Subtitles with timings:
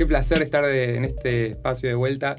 [0.00, 2.36] qué placer estar en este espacio de vuelta,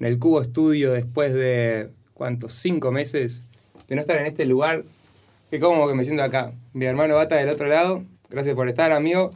[0.00, 2.54] en el Cubo Estudio, después de, ¿cuántos?
[2.54, 3.44] Cinco meses
[3.86, 4.82] de no estar en este lugar.
[5.48, 6.52] Qué cómodo que me siento acá.
[6.72, 8.04] Mi hermano Bata del otro lado.
[8.30, 9.30] Gracias por estar, amigo.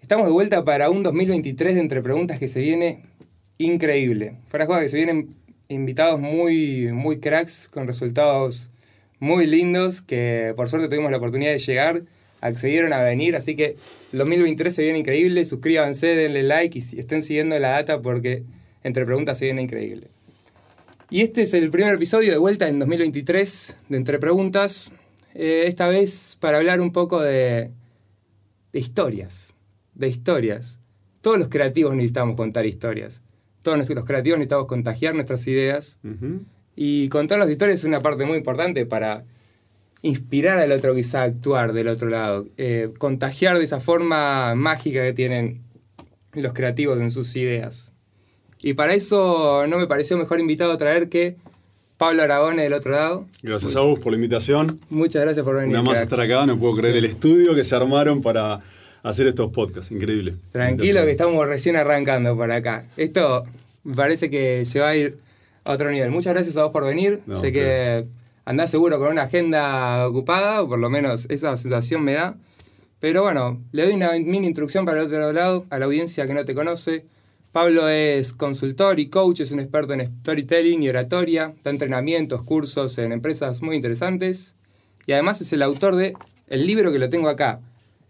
[0.00, 3.02] Estamos de vuelta para un 2023 de Entre Preguntas que se viene
[3.58, 4.36] increíble.
[4.46, 5.34] Fuera que se vienen
[5.66, 8.70] invitados muy, muy cracks con resultados
[9.18, 12.04] muy lindos que por suerte tuvimos la oportunidad de llegar,
[12.42, 13.76] accedieron a venir, así que
[14.12, 18.42] el 2023 se viene increíble, suscríbanse, denle like y estén siguiendo la data porque
[18.82, 20.08] entre preguntas se viene increíble.
[21.08, 24.92] Y este es el primer episodio de vuelta en 2023 de Entre Preguntas,
[25.34, 27.70] eh, esta vez para hablar un poco de,
[28.72, 29.54] de historias,
[29.94, 30.80] de historias.
[31.20, 33.22] Todos los creativos necesitamos contar historias.
[33.62, 36.00] Todos los creativos necesitamos contagiar nuestras ideas.
[36.74, 39.24] Y contar las historias es una parte muy importante para
[40.02, 42.46] inspirar al otro quizá a actuar del otro lado.
[42.58, 45.62] Eh, contagiar de esa forma mágica que tienen
[46.32, 47.92] los creativos en sus ideas.
[48.60, 51.36] Y para eso no me pareció mejor invitado a traer que
[51.96, 53.26] Pablo Aragone del otro lado.
[53.42, 54.80] Gracias a vos por la invitación.
[54.90, 55.72] Muchas gracias por venir.
[55.72, 58.60] Nada más estar acá, no puedo creer el estudio que se armaron para
[59.02, 60.34] hacer estos podcasts, increíble.
[60.52, 62.86] Tranquilo que estamos recién arrancando por acá.
[62.96, 63.44] Esto
[63.84, 65.18] me parece que se va a ir
[65.64, 66.10] a otro nivel.
[66.10, 67.20] Muchas gracias a vos por venir.
[67.40, 68.06] sé que
[68.44, 72.36] andás seguro con una agenda ocupada, o por lo menos esa sensación me da.
[73.00, 76.34] Pero bueno, le doy una mini instrucción para el otro lado, a la audiencia que
[76.34, 77.04] no te conoce.
[77.50, 82.96] Pablo es consultor y coach, es un experto en storytelling y oratoria, da entrenamientos, cursos
[82.98, 84.54] en empresas muy interesantes.
[85.06, 86.14] Y además es el autor de
[86.48, 87.60] el libro que lo tengo acá,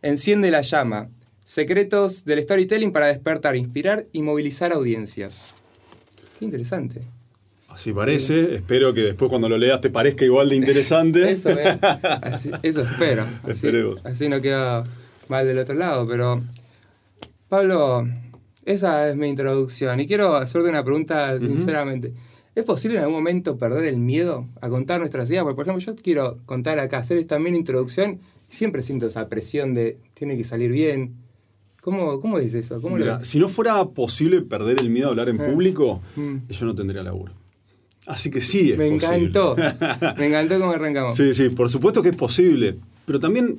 [0.05, 1.11] Enciende la llama,
[1.45, 5.55] secretos del storytelling para despertar, inspirar y movilizar audiencias.
[6.41, 7.03] Qué interesante.
[7.73, 11.31] Así parece, espero que después cuando lo leas te parezca igual de interesante.
[11.33, 11.51] eso,
[12.63, 13.25] eso espero.
[13.45, 13.69] Así,
[14.05, 14.85] así no queda
[15.29, 16.43] mal del otro lado, pero
[17.49, 18.07] Pablo,
[18.65, 22.13] esa es mi introducción y quiero hacerte una pregunta sinceramente.
[22.55, 25.43] ¿Es posible en algún momento perder el miedo a contar nuestras ideas?
[25.43, 29.73] Porque, por ejemplo, yo quiero contar acá, hacer esta mini introducción, siempre siento esa presión
[29.73, 31.23] de tiene que salir bien,
[31.83, 32.81] ¿Cómo, cómo es eso?
[33.23, 35.45] Si no fuera posible perder el miedo a hablar en eh.
[35.45, 36.37] público, mm.
[36.49, 37.33] yo no tendría laburo.
[38.07, 39.57] Así que sí es Me encantó.
[40.19, 41.17] Me encantó cómo arrancamos.
[41.17, 42.79] Sí, sí, por supuesto que es posible.
[43.07, 43.59] Pero también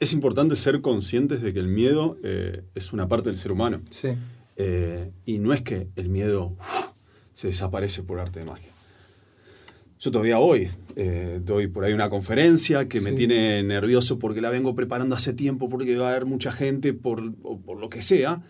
[0.00, 3.80] es importante ser conscientes de que el miedo eh, es una parte del ser humano.
[3.90, 4.08] Sí.
[4.56, 6.56] Eh, y no es que el miedo
[7.32, 8.70] se desaparece por arte de magia.
[9.98, 14.50] Yo todavía hoy eh, doy por ahí una conferencia que me tiene nervioso porque la
[14.50, 18.42] vengo preparando hace tiempo, porque va a haber mucha gente, por, lo que sea.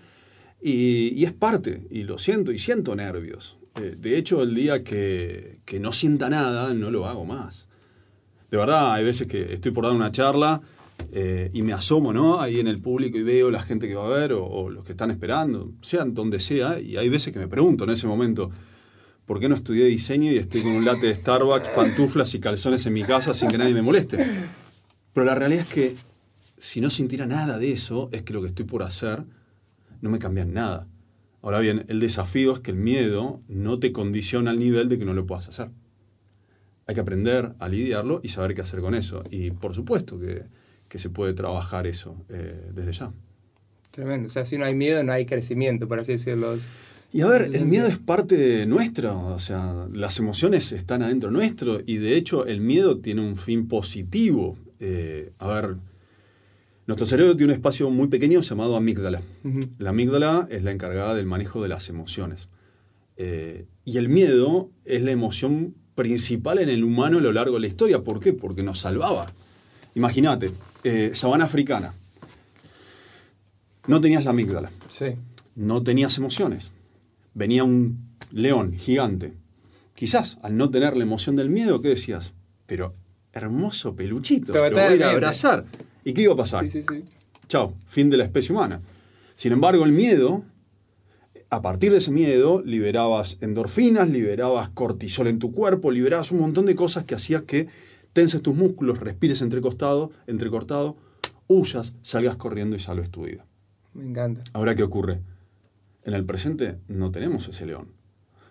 [0.60, 3.58] Y, es parte, y lo siento, y siento nervios.
[3.81, 7.69] Eh, de hecho, el día que, no sienta nada, no lo hago más.
[8.50, 10.62] De verdad, hay veces que estoy por dar una charla
[11.12, 12.41] eh, y me asomo ¿no?
[12.41, 14.84] ahí en el público y veo la gente que va a ver o, o los
[14.84, 18.50] que están esperando, sean donde sea, y hay veces que me pregunto en ese momento,
[19.26, 22.87] ¿por qué no estudié diseño y estoy con un latte de Starbucks, pantuflas y calzones
[22.87, 24.25] en mi casa sin que nadie me moleste?
[25.12, 25.97] Pero la realidad es que
[26.56, 29.25] si no sintiera nada de eso, es que lo que estoy por hacer
[30.00, 30.87] no me cambia nada.
[31.47, 35.05] Ahora bien, el desafío es que el miedo no te condiciona al nivel de que
[35.05, 35.69] no lo puedas hacer.
[36.89, 39.23] Hay que aprender a lidiarlo y saber qué hacer con eso.
[39.31, 40.43] Y por supuesto que,
[40.99, 43.12] se puede trabajar eso eh, desde ya.
[43.93, 44.27] Tremendo.
[44.27, 46.56] O sea, si no hay miedo, no hay crecimiento, por así decirlo.
[47.12, 51.79] Y a ver, el miedo es parte nuestra, o sea, las emociones están adentro nuestro
[51.87, 54.59] y de hecho el miedo tiene un fin positivo.
[54.81, 55.77] Eh, a ver,
[56.87, 59.21] nuestro cerebro tiene un espacio muy pequeño llamado amígdala.
[59.79, 62.49] La amígdala es la encargada del manejo de las emociones.
[63.17, 67.61] Eh, y el miedo es la emoción principal en el humano a lo largo de
[67.61, 68.03] la historia.
[68.03, 68.33] ¿Por qué?
[68.33, 69.33] Porque nos salvaba.
[69.95, 70.51] Imagínate,
[70.85, 71.95] eh, sabana africana.
[73.87, 74.71] No tenías la amígdala.
[74.89, 75.15] Sí.
[75.55, 76.73] No tenías emociones
[77.37, 79.35] venía un león gigante.
[79.95, 82.35] Quizás al no tener la emoción del miedo, ¿qué decías?
[82.67, 82.95] Pero
[83.33, 85.67] hermoso peluchito, lo voy a abrazar.
[86.06, 86.62] ¿Y qué iba a pasar?
[86.62, 87.05] Sí, sí, sí.
[87.49, 88.81] Chao, fin de la especie humana.
[89.35, 90.44] Sin embargo, el miedo,
[91.50, 96.67] a partir de ese miedo, liberabas endorfinas, liberabas cortisol en tu cuerpo, liberabas un montón
[96.67, 97.67] de cosas que hacías que
[98.12, 100.97] tenses tus músculos, respires entrecostado, entrecortado,
[101.49, 103.44] huyas, salgas corriendo y salves tu vida.
[103.93, 104.44] Me encanta.
[104.53, 105.23] Ahora, ¿qué ocurre?
[106.05, 107.88] En el presente no tenemos ese león,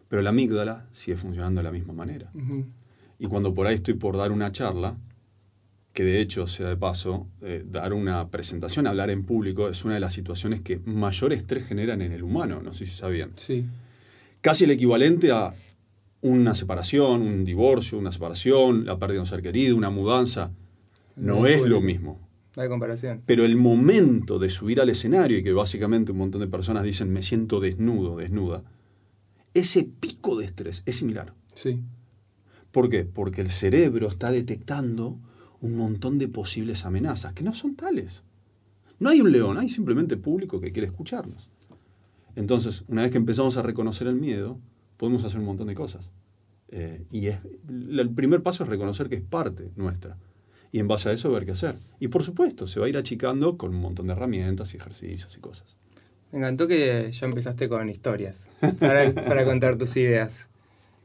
[0.09, 2.29] pero la amígdala sigue funcionando de la misma manera.
[3.17, 4.97] Y cuando por ahí estoy por dar una charla,
[5.95, 9.93] que de hecho, sea de paso, eh, dar una presentación, hablar en público, es una
[9.93, 13.31] de las situaciones que mayor estrés generan en el humano, no sé si sabían.
[13.37, 13.65] Sí.
[14.41, 15.53] Casi el equivalente a
[16.19, 20.51] una separación, un divorcio, una separación, la pérdida de un ser querido, una mudanza.
[21.15, 22.19] No, es lo mismo.
[22.57, 23.21] No hay comparación.
[23.25, 27.13] Pero el momento de subir al escenario y que básicamente un montón de personas dicen
[27.13, 28.63] me siento desnudo, desnuda,
[29.53, 31.33] ese pico de estrés es similar.
[31.53, 31.79] Sí.
[32.71, 33.05] ¿Por qué?
[33.05, 35.19] Porque el cerebro está detectando
[35.65, 38.23] un montón de posibles amenazas que no son tales.
[38.99, 41.49] No hay un león, hay simplemente público que quiere escucharnos.
[42.35, 44.59] Entonces, una vez que empezamos a reconocer el miedo,
[44.97, 46.11] podemos hacer un montón de cosas.
[46.69, 50.17] Eh, y es, el primer paso es reconocer que es parte nuestra.
[50.71, 51.75] Y en base a eso ver qué hacer.
[51.99, 55.35] Y por supuesto, se va a ir achicando con un montón de herramientas y ejercicios
[55.35, 55.77] y cosas.
[56.31, 60.49] Me encantó que ya empezaste con historias para, contar tus ideas.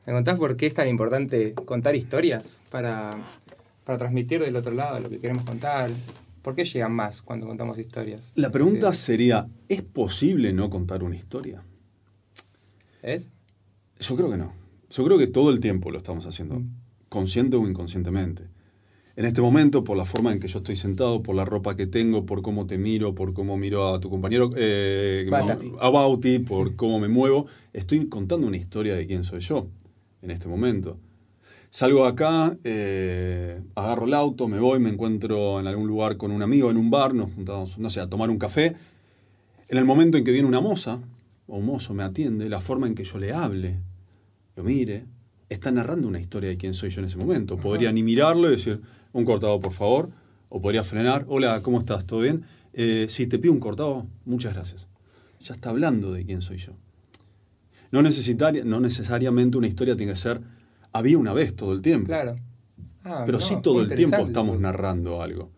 [0.06, 3.18] ¿Me contás por qué es tan importante contar historias para,
[3.84, 5.90] para transmitir del otro lado lo que queremos contar?
[6.42, 8.32] ¿Por qué llegan más cuando contamos historias?
[8.34, 11.62] La pregunta sería, ¿es posible no contar una historia?
[13.02, 13.32] ¿Es?
[13.98, 14.52] Yo creo que no.
[14.90, 16.68] Yo creo que todo el tiempo lo estamos haciendo, Mm.
[17.08, 18.44] consciente o inconscientemente.
[19.16, 21.86] En este momento, por la forma en que yo estoy sentado, por la ropa que
[21.86, 25.28] tengo, por cómo te miro, por cómo miro a tu compañero, eh,
[25.80, 29.66] a Bauti, por cómo me muevo, estoy contando una historia de quién soy yo
[30.22, 30.98] en este momento.
[31.72, 36.32] Salgo de acá, eh, agarro el auto, me voy, me encuentro en algún lugar con
[36.32, 38.74] un amigo en un bar, nos juntamos, no sé, a tomar un café.
[39.68, 40.98] En el momento en que viene una moza
[41.46, 43.76] o un mozo me atiende, la forma en que yo le hable,
[44.56, 45.04] lo mire,
[45.48, 47.56] está narrando una historia de quién soy yo en ese momento.
[47.56, 48.80] Podría ni mirarlo y decir,
[49.12, 50.10] un cortado por favor,
[50.48, 52.04] o podría frenar, hola, ¿cómo estás?
[52.04, 52.42] ¿Todo bien?
[52.72, 54.88] Eh, si te pido un cortado, muchas gracias.
[55.40, 56.72] Ya está hablando de quién soy yo.
[57.92, 60.40] No, necesitaria- no necesariamente una historia tiene que ser,
[60.92, 62.06] había una vez todo el tiempo.
[62.06, 62.36] Claro.
[63.04, 65.50] Ah, Pero no, sí todo el tiempo estamos narrando algo.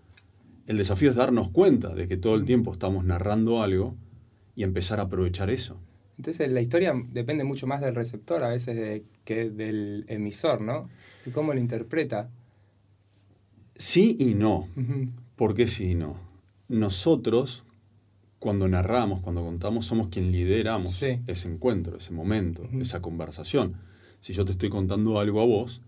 [0.67, 2.41] El desafío es darnos cuenta de que todo Mm.
[2.41, 3.97] el tiempo estamos narrando algo
[4.55, 5.81] y empezar a aprovechar eso.
[6.19, 10.89] Entonces la historia depende mucho más del receptor a veces de- que del emisor, ¿no?
[11.27, 12.31] Y cómo lo interpreta.
[13.75, 14.69] Sí y no.
[15.37, 16.17] ¿Por qué sí y no?
[16.69, 17.65] Nosotros,
[18.39, 21.21] cuando narramos, cuando contamos, somos quien lideramos Sí.
[21.27, 23.75] ese encuentro, ese momento, esa conversación.
[24.23, 25.83] Si yo te estoy contando algo a vos,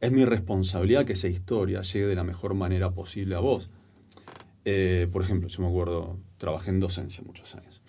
[0.00, 3.68] es mi responsabilidad que esa historia llegue de la mejor manera posible a vos.
[4.64, 7.82] Eh, por ejemplo, yo me acuerdo, trabajé en docencia muchos años.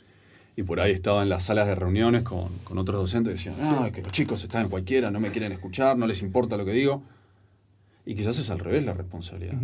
[0.58, 3.56] Y por ahí estaba en las salas de reuniones con, con otros docentes y decían,
[3.62, 6.66] ah, que los chicos están en cualquiera, no me quieren escuchar, no les importa lo
[6.66, 7.02] que digo.
[8.06, 9.62] Y quizás es al revés la responsabilidad.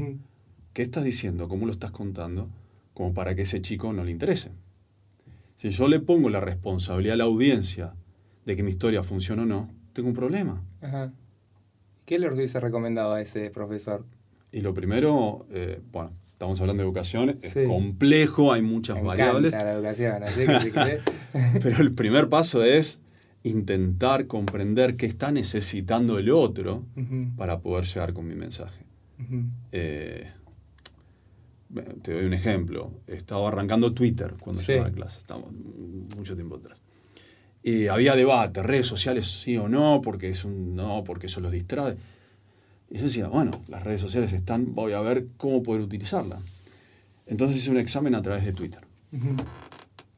[0.71, 1.49] ¿Qué estás diciendo?
[1.49, 2.47] ¿Cómo lo estás contando?
[2.93, 4.51] Como para que ese chico no le interese.
[5.57, 7.95] Si yo le pongo la responsabilidad a la audiencia
[8.45, 10.61] de que mi historia funcione o no, tengo un problema.
[10.81, 11.11] Ajá.
[12.05, 14.05] ¿Qué le hubiese recomendado a ese profesor?
[14.51, 19.53] Y lo primero, eh, bueno, estamos hablando de educación, es complejo, hay muchas Me variables,
[19.53, 21.01] la educación, así que si querés-
[21.63, 22.99] pero el primer paso es
[23.43, 26.83] intentar comprender qué está necesitando el otro
[27.37, 28.83] para poder llegar con mi mensaje.
[29.71, 30.29] Eh,
[32.01, 32.91] te doy un ejemplo.
[33.07, 34.67] Estaba arrancando Twitter cuando Sí.
[34.67, 35.51] yo estaba en clase, estamos
[36.17, 36.79] mucho tiempo atrás.
[37.67, 41.51] Y había debate, redes sociales sí o no, porque es un no, porque eso los
[41.51, 41.97] distrae.
[42.91, 46.37] Y yo decía, bueno, las redes sociales están, voy a ver cómo poder utilizarla.
[47.25, 48.81] Entonces hice un examen a través de Twitter.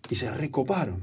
[0.10, 1.00] Y se recoparon.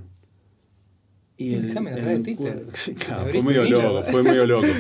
[1.39, 2.67] Y ¿Un examen a través de Twitter?
[2.75, 4.67] Sí, claro, fue medio loco, fue medio loco.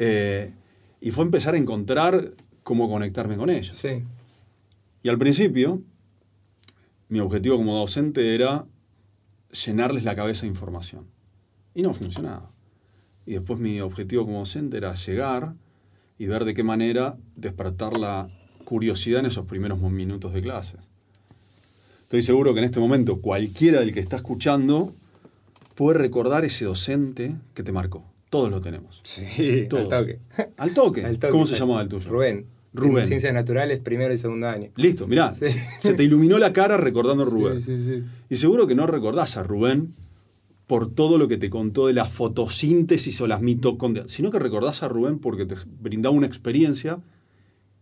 [0.00, 0.52] Eh,
[1.00, 3.74] y fue empezar a encontrar cómo conectarme con ellos.
[3.74, 4.04] Sí.
[5.02, 5.82] Y al principio,
[7.08, 8.64] mi objetivo como docente era
[9.50, 11.17] llenarles la cabeza de información.
[11.78, 12.50] Y no funcionaba.
[13.24, 15.54] Y después mi objetivo como docente era llegar
[16.18, 18.26] y ver de qué manera despertar la
[18.64, 20.80] curiosidad en esos primeros minutos de clases.
[22.02, 24.92] Estoy seguro que en este momento cualquiera del que está escuchando
[25.76, 28.02] puede recordar ese docente que te marcó.
[28.28, 29.00] Todos lo tenemos.
[29.04, 29.84] Sí, Todos.
[29.92, 30.18] al toque.
[30.56, 31.04] Al toque.
[31.06, 31.30] Al toque.
[31.30, 32.10] ¿Cómo se llamaba el tuyo?
[32.10, 32.46] Rubén.
[32.74, 33.04] Rubén.
[33.04, 34.70] Ciencias naturales, primero y segundo año.
[34.74, 35.46] Listo, mirá, Sí.
[35.78, 37.62] se te iluminó la cara recordando a Rubén.
[37.62, 38.04] Sí, sí, sí.
[38.30, 39.94] Y seguro que no recordás a Rubén
[40.68, 44.82] por todo lo que te contó de la fotosíntesis o las mitocondrias, sino que recordás
[44.82, 47.00] a Rubén porque te brindaba una experiencia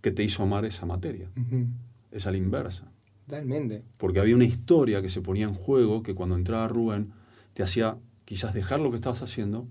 [0.00, 1.28] que te hizo amar esa materia.
[1.36, 1.66] Ujú.
[2.12, 2.92] Es a la inversa.
[3.26, 3.82] Totalmente.
[3.98, 7.10] Porque había una historia que se ponía en juego que cuando entraba Rubén
[7.54, 9.66] te hacía quizás dejar lo que estabas haciendo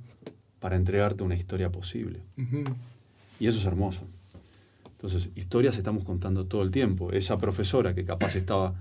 [0.59, 2.19] para entregarte una historia posible.
[3.39, 4.01] Y eso es hermoso.
[4.91, 7.13] Entonces, historias estamos contando todo el tiempo.
[7.13, 8.75] Esa profesora que capaz estaba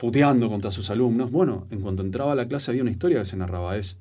[0.00, 3.26] puteando contra sus alumnos, bueno, en cuanto entraba a la clase había una historia que
[3.26, 3.98] se narraba, es,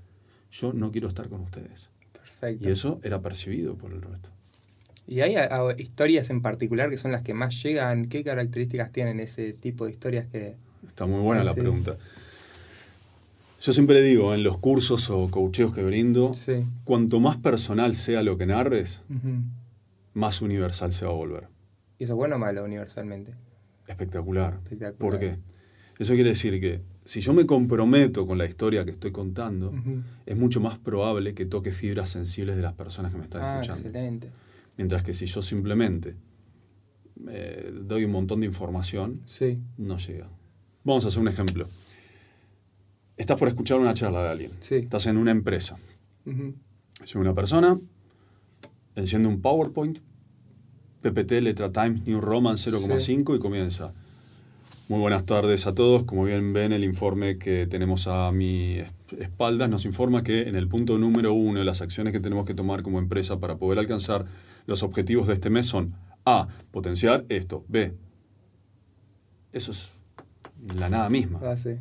[0.50, 1.90] yo no quiero estar con ustedes.
[2.14, 2.68] Perfecto.
[2.68, 4.30] Y eso era percibido por el resto.
[5.08, 8.06] ¿Y hay a- a- historias en particular que son las que más llegan?
[8.08, 10.56] ¿Qué características tienen ese tipo de historias que...
[10.88, 11.60] Está muy buena Ah, la sí.
[11.60, 11.98] pregunta.
[13.62, 16.64] Yo siempre digo, en los cursos o coacheos que brindo, Sí.
[16.86, 19.02] cuanto más personal sea lo que narres,
[20.14, 21.48] más universal se va a volver.
[21.98, 23.34] ¿Y eso es bueno o malo universalmente?
[23.88, 24.54] espectacular.
[24.64, 24.94] Espectacular.
[24.98, 25.36] ¿Por qué?
[26.00, 29.74] Eso quiere decir que si yo me comprometo con la historia que estoy contando,
[30.26, 33.60] es mucho más probable que toque fibras sensibles de las personas que me están Ah,
[33.62, 33.90] escuchando.
[33.90, 34.32] excelente.
[34.78, 36.16] Mientras que si yo simplemente
[37.30, 40.30] eh, doy un montón de información, Sí, no llega.
[40.86, 41.68] Vamos a hacer un ejemplo.
[43.18, 44.52] Estás por escuchar una charla de alguien.
[44.62, 44.76] Sí.
[44.76, 45.76] Estás en una empresa.
[46.26, 47.78] Llega una persona,
[48.96, 50.00] enciende un PowerPoint,
[51.02, 53.94] PPT, letra Times New Roman 0,5 y comienza.
[54.90, 56.04] Muy buenas tardes a todos.
[56.04, 60.56] Como bien ven, el informe que tenemos a mi es- espaldas nos informa que en
[60.56, 64.26] el punto número uno, las acciones que tenemos que tomar como empresa para poder alcanzar
[64.66, 65.94] los objetivos de este mes son
[66.26, 66.48] A.
[66.72, 67.64] Potenciar esto.
[67.68, 67.94] B.
[69.54, 69.92] Eso es
[70.76, 71.38] la nada misma.
[71.38, 71.80] Base.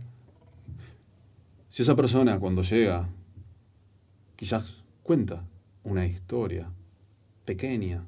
[1.69, 3.09] Si esa persona cuando llega,
[4.37, 5.45] quizás cuenta
[5.83, 6.71] una historia
[7.47, 8.07] pequeña,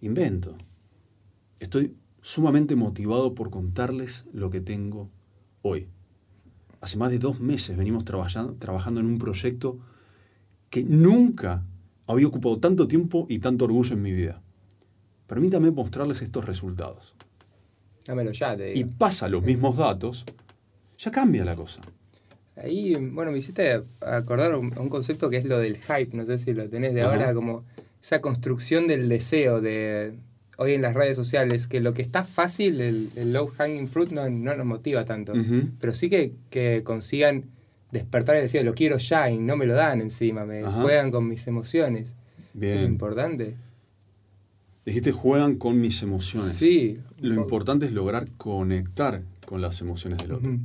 [0.00, 0.56] invento,
[1.60, 5.10] estoy sumamente motivado por contarles lo que tengo
[5.62, 5.88] hoy.
[6.80, 9.78] Hace más de dos meses venimos trabajando, trabajando en un proyecto
[10.70, 11.64] que nunca
[12.06, 14.40] había ocupado tanto tiempo y tanto orgullo en mi vida.
[15.26, 17.14] Permítame mostrarles estos resultados.
[18.06, 20.24] Dámelo ya, te Y pasa los mismos datos,
[20.98, 21.82] ya cambia la cosa.
[22.56, 26.36] Ahí, bueno, me hiciste acordar un, un concepto que es lo del hype, no sé
[26.38, 27.12] si lo tenés de Ajá.
[27.12, 27.64] ahora, como
[28.02, 30.14] esa construcción del deseo de
[30.62, 34.10] hoy en las redes sociales, que lo que está fácil, el, el low hanging fruit,
[34.10, 35.32] no, no nos motiva tanto.
[35.80, 37.44] Pero sí que, que consigan
[37.92, 40.82] despertar el deseo, lo quiero ya y no me lo dan encima, me Ajá.
[40.82, 42.14] juegan con mis emociones.
[42.52, 42.76] Bien.
[42.76, 43.54] Es importante.
[44.84, 46.52] Dijiste juegan con mis emociones.
[46.52, 46.98] Sí.
[47.20, 50.58] Lo importante es lograr conectar con las emociones del otro.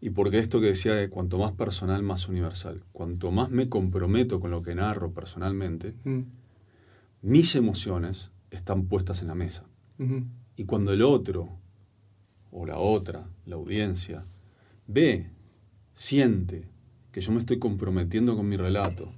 [0.00, 2.82] Y porque esto que decía de cuanto más personal, más universal.
[2.92, 6.24] Cuanto más me comprometo con lo que narro personalmente, Ujú.
[7.20, 9.64] mis emociones están puestas en la mesa.
[10.56, 11.48] Y cuando el otro,
[12.50, 14.24] o la otra, la audiencia,
[14.86, 15.30] ve,
[15.94, 16.68] siente
[17.12, 19.12] que yo me estoy comprometiendo con mi relato,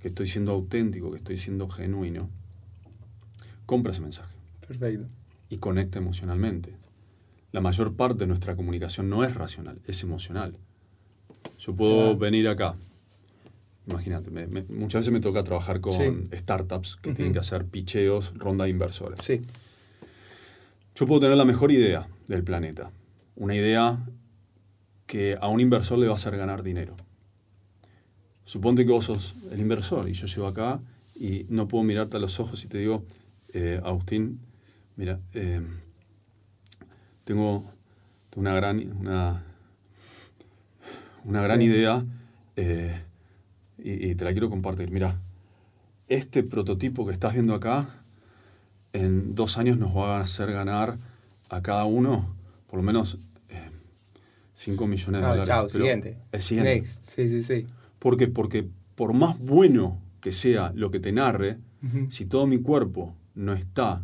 [0.00, 2.28] que estoy siendo auténtico, que estoy siendo genuino,
[3.66, 4.34] compra ese mensaje.
[4.66, 5.06] Perfecto.
[5.48, 6.74] y conecta emocionalmente.
[7.52, 10.56] La mayor parte de nuestra comunicación no es racional, es emocional.
[11.60, 12.14] Yo puedo Ah.
[12.16, 12.74] venir acá.
[13.88, 14.30] Imagínate,
[14.68, 16.36] muchas veces me toca trabajar con Sí.
[16.38, 19.20] startups que tienen que hacer picheos, ronda de inversores.
[19.22, 19.42] Sí.
[20.96, 22.90] Yo puedo tener la mejor idea del planeta.
[23.36, 24.04] Una idea
[25.06, 26.96] que a un inversor le va a hacer ganar dinero.
[28.44, 30.80] Suponte que vos sos el inversor y yo llego acá
[31.14, 33.04] y no puedo mirarte a los ojos y te digo,
[33.52, 34.40] eh, Agustín,
[34.96, 35.60] mira, eh,
[37.24, 37.72] tengo,
[38.30, 39.44] tengo una gran, una,
[41.24, 41.64] una gran Sí.
[41.66, 42.04] idea
[42.56, 43.02] eh,
[43.78, 44.90] y, y te la quiero compartir.
[44.90, 45.20] Mira,
[46.08, 47.88] este prototipo que estás viendo acá,
[48.92, 50.98] en dos años nos va a hacer ganar
[51.48, 52.34] a cada uno
[52.66, 53.18] por lo menos
[54.54, 55.48] 5 millones de Ah, dólares.
[55.48, 56.16] chao, Pero siguiente.
[56.32, 56.74] El siguiente.
[56.76, 57.02] Next.
[57.08, 57.66] Sí, sí, sí.
[57.98, 58.26] ¿Por qué?
[58.28, 61.58] Porque por más bueno que sea lo que te narre,
[62.08, 64.02] si todo mi cuerpo no está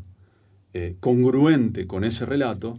[0.74, 2.78] eh, congruente con ese relato,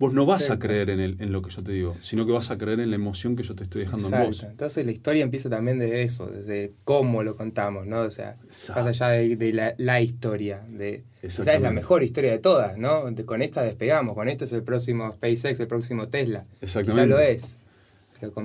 [0.00, 2.32] vos no vas a creer en, el- en lo que yo te digo, sino que
[2.32, 4.26] vas a creer en la emoción que yo te estoy dejando en Exacto.
[4.28, 4.42] vos.
[4.50, 8.00] Entonces la historia empieza también de eso, desde cómo lo contamos, ¿no?
[8.00, 8.82] O sea, Exacto.
[8.82, 12.78] más allá de, de la, la historia, de quizás es la mejor historia de todas,
[12.78, 13.10] ¿no?
[13.12, 16.44] De- con esta despegamos, con esto es el próximo SpaceX, el próximo Tesla.
[16.62, 16.92] Exactamente.
[16.92, 17.56] Quizás lo es.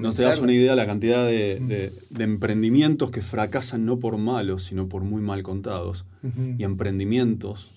[0.01, 4.17] No te das una idea la cantidad de, de- de emprendimientos que fracasan no por
[4.17, 6.05] malos, sino por muy mal contados.
[6.57, 7.71] Y emprendimientos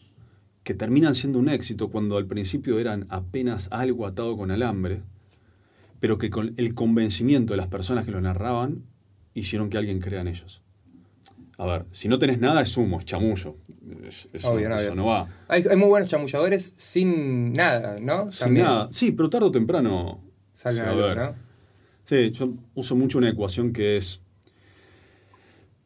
[0.69, 5.01] que terminan siendo un éxito cuando al principio eran apenas algo atado con alambre,
[5.99, 8.83] pero que con el convencimiento de las personas que lo narraban
[9.33, 10.61] hicieron que alguien crea en ellos.
[11.57, 13.57] A ver, si no tenés nada es humo, es chamullo.
[14.05, 14.95] Es- Obvio, no, eso obvio.
[14.97, 15.27] no va.
[15.49, 18.31] Hay, hay muy buenos chamulladores sin nada, ¿no?
[18.31, 18.89] Sin nada.
[18.93, 20.21] Sí, pero tarde o temprano.
[20.53, 21.17] Salen sí, a ver.
[21.17, 21.35] ¿no?
[22.05, 24.21] Sí, yo uso mucho una ecuación que es,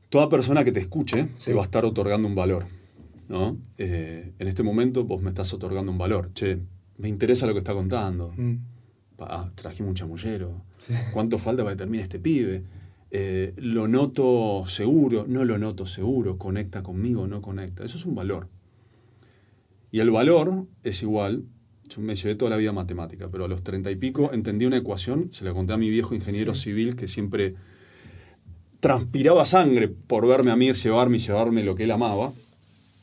[0.08, 1.52] toda persona que te escuche Sí.
[1.52, 2.66] te va a estar otorgando un valor.
[3.28, 3.58] ¿No?
[3.78, 6.30] Eh, en este momento vos me estás otorgando un valor.
[6.34, 6.58] Che,
[6.98, 8.32] me interesa lo que está contando.
[8.36, 8.56] Mm.
[9.16, 10.62] Pa, trajimos un chamullero.
[10.78, 10.94] Sí.
[11.12, 12.64] ¿Cuánto falta para que termine este pibe?
[13.10, 17.84] Eh, lo noto seguro, no lo noto seguro, conecta conmigo, no conecta.
[17.84, 18.48] Eso es un valor.
[19.90, 21.44] Y el valor es igual,
[21.90, 24.78] yo me llevé toda la vida matemática, pero a los treinta y pico entendí una
[24.78, 26.62] ecuación, se la conté a mi viejo ingeniero Sí.
[26.70, 27.54] civil que siempre
[28.80, 32.32] transpiraba sangre por verme a mí llevarme y llevarme lo que él amaba.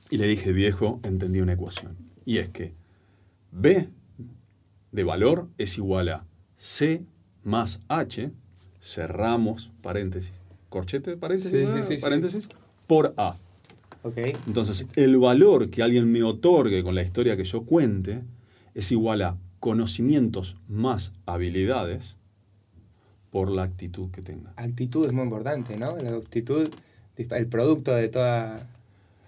[0.09, 1.95] Y le dije, viejo, entendí una ecuación.
[2.25, 2.73] Y es que
[3.51, 3.89] B
[4.91, 6.25] de valor es igual a
[6.55, 7.03] C
[7.43, 8.31] más H,
[8.81, 10.33] cerramos paréntesis,
[10.69, 11.75] corchete, paréntesis, Sí, ¿no?
[11.75, 12.01] sí, sí, sí.
[12.01, 12.49] paréntesis,
[12.87, 13.35] por A.
[14.47, 18.21] Entonces, el valor que alguien me otorgue con la historia que yo cuente
[18.73, 22.15] es igual a conocimientos más habilidades
[23.29, 24.53] por la actitud que tenga.
[24.55, 25.97] Actitud es muy importante, ¿no?
[25.97, 26.69] La actitud,
[27.17, 28.69] el producto de toda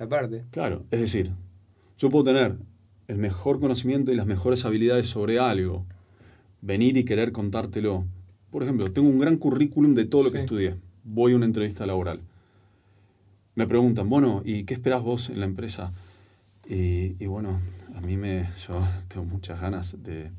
[0.02, 0.46] la parte.
[0.50, 1.32] Claro, es decir,
[1.98, 2.58] yo puedo tener
[3.08, 5.86] el mejor conocimiento y las mejores habilidades sobre algo,
[6.62, 8.06] venir y querer contártelo.
[8.50, 10.76] Por ejemplo, tengo un gran currículum de todo lo que estudié.
[11.04, 12.20] Voy a una entrevista laboral.
[13.54, 15.92] Me preguntan, bueno, ¿y qué esperas vos en la empresa?
[16.68, 17.62] Y, bueno,
[17.96, 20.32] a mí me, yo tengo muchas ganas de,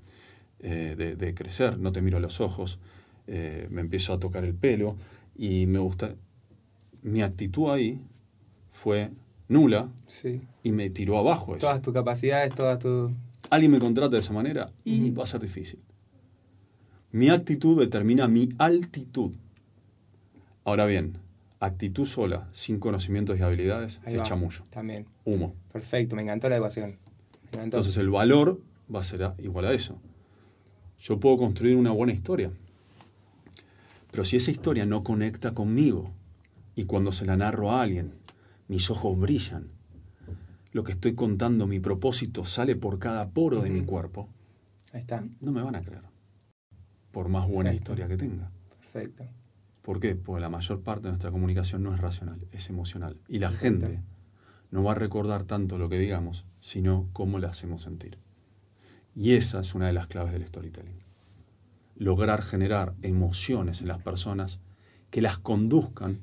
[0.58, 2.80] eh, de, crecer, no te miro a los ojos,
[3.28, 4.96] eh, me empiezo a tocar el pelo
[5.36, 6.16] y me gusta...
[7.02, 8.00] Mi actitud ahí
[8.70, 9.10] fue
[9.52, 9.88] nula
[10.62, 11.66] y me tiró abajo eso.
[11.66, 13.12] Todas tus capacidades, todas tus...
[13.50, 15.78] Alguien me contrata de esa manera y va a ser difícil.
[17.10, 19.32] Mi actitud determina mi altitud.
[20.64, 21.18] Ahora bien,
[21.60, 24.64] actitud sola, sin conocimientos y habilidades, es chamullo.
[24.70, 25.06] También.
[25.24, 25.54] Humo.
[25.72, 26.96] Perfecto, me encantó la ecuación.
[27.52, 28.60] Entonces el valor
[28.92, 29.98] va a ser igual a eso.
[31.00, 32.50] Yo puedo construir una buena historia.
[34.10, 36.10] Pero si esa historia no conecta conmigo
[36.74, 38.14] y cuando se la narro a alguien
[38.72, 39.70] mis ojos brillan,
[40.72, 44.30] lo que estoy contando, mi propósito sale por cada poro de mi cuerpo,
[44.94, 45.22] Ahí está.
[45.40, 46.04] no me van a creer,
[47.10, 48.50] por más buena historia que tenga.
[48.78, 49.24] Perfecto.
[49.82, 50.14] ¿Por qué?
[50.14, 53.20] Porque la mayor parte de nuestra comunicación no es racional, es emocional.
[53.28, 54.00] Y la gente
[54.70, 58.16] no va a recordar tanto lo que digamos, sino cómo la hacemos sentir.
[59.14, 61.04] Y esa es una de las claves del storytelling.
[61.94, 64.60] Lograr generar emociones en las personas
[65.10, 66.20] que las conduzcan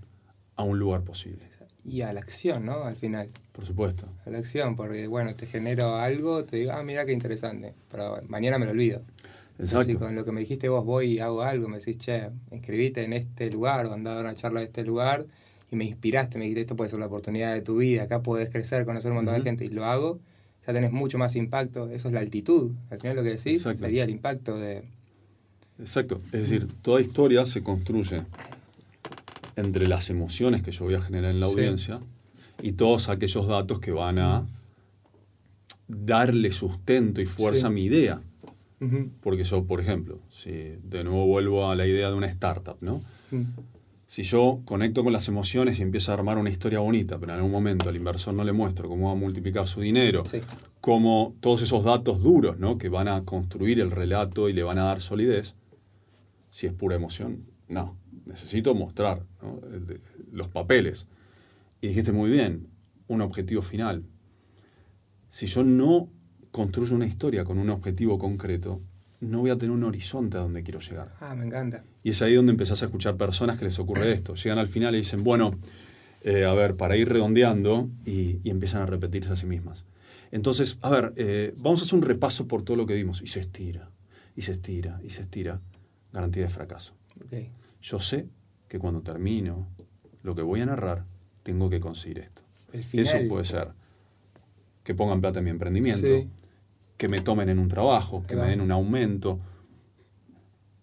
[0.55, 1.45] a un lugar posible
[1.83, 2.83] y a la acción, ¿no?
[2.83, 3.29] Al final.
[3.51, 4.07] Por supuesto.
[4.25, 8.19] A la acción, porque bueno, te genero algo, te digo, ah, mira qué interesante, pero
[8.27, 9.01] mañana me lo olvido.
[9.59, 9.85] Exacto.
[9.85, 13.03] Si con lo que me dijiste vos voy y hago algo, me decís, che, inscribite
[13.03, 15.25] en este lugar o andá a una charla de este lugar
[15.71, 18.49] y me inspiraste, me dijiste, esto puede ser la oportunidad de tu vida, acá puedes
[18.49, 20.19] crecer, conocer un montón de gente y lo hago,
[20.65, 22.71] ya tenés mucho más impacto, eso es la altitud.
[22.89, 24.83] Al final lo que decís sería el impacto de...
[25.77, 28.21] Exacto, es decir, toda historia se construye
[29.55, 31.95] entre las emociones que yo voy a generar en la audiencia
[32.61, 34.45] y todos aquellos datos que van a
[35.87, 38.21] darle sustento y fuerza a mi idea.
[39.21, 43.01] Porque yo, por ejemplo, si de nuevo vuelvo a la idea de una startup, ¿no?
[44.07, 47.37] Si yo conecto con las emociones y empiezo a armar una historia bonita, pero en
[47.37, 50.23] algún momento al inversor no le muestro cómo va a multiplicar su dinero,
[50.81, 52.77] como todos esos datos duros, ¿no?
[52.77, 55.55] Que van a construir el relato y le van a dar solidez,
[56.49, 59.25] si es pura emoción, no necesito mostrar
[60.31, 61.07] los papeles.
[61.81, 62.67] Y dijiste muy bien,
[63.07, 64.03] un objetivo final.
[65.29, 66.09] Si yo no
[66.51, 68.81] construyo una historia con un objetivo concreto,
[69.19, 71.15] no voy a tener un horizonte a donde quiero llegar.
[71.19, 71.83] Ah, me encanta.
[72.03, 74.35] Y es ahí donde empezás a escuchar personas que les ocurre esto.
[74.35, 75.51] Llegan al final y dicen, bueno,
[76.21, 79.85] eh, a ver, para ir redondeando, y, empiezan a repetirse a sí mismas.
[80.31, 83.21] Entonces, a ver, eh, vamos a hacer un repaso por todo lo que dimos.
[83.21, 83.91] Y se estira,
[84.35, 85.61] y se estira, y se estira.
[86.11, 86.93] Garantía de fracaso.
[87.25, 88.27] Okay yo sé
[88.67, 89.67] que cuando termino
[90.23, 91.05] lo que voy a narrar,
[91.43, 92.41] tengo que conseguir esto.
[92.73, 93.69] Eso puede ser
[94.83, 96.07] que pongan plata en mi emprendimiento,
[96.97, 99.39] que me tomen en un trabajo, que me den un aumento,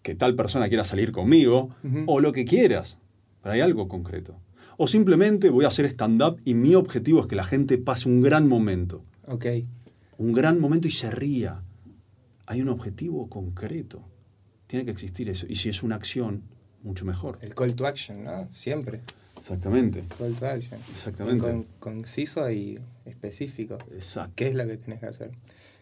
[0.01, 1.69] que tal persona quiera salir conmigo,
[2.05, 2.97] o lo que quieras,
[3.41, 4.39] pero hay algo concreto.
[4.77, 8.21] O simplemente voy a hacer stand-up y mi objetivo es que la gente pase un
[8.21, 9.03] gran momento.
[9.25, 9.45] Ok.
[10.17, 11.63] Un gran momento y se ría.
[12.45, 14.03] Hay un objetivo concreto.
[14.67, 15.47] Tiene que existir eso.
[15.49, 16.43] Y si es una acción,
[16.83, 17.37] mucho mejor.
[17.41, 18.47] El call to action, ¿no?
[18.51, 19.01] Siempre.
[19.37, 20.03] Exactamente.
[20.17, 20.79] Call to action.
[20.91, 21.65] Exactamente.
[21.79, 23.77] conciso y específico.
[23.93, 24.33] Exacto.
[24.35, 25.31] ¿Qué es lo que tienes que hacer?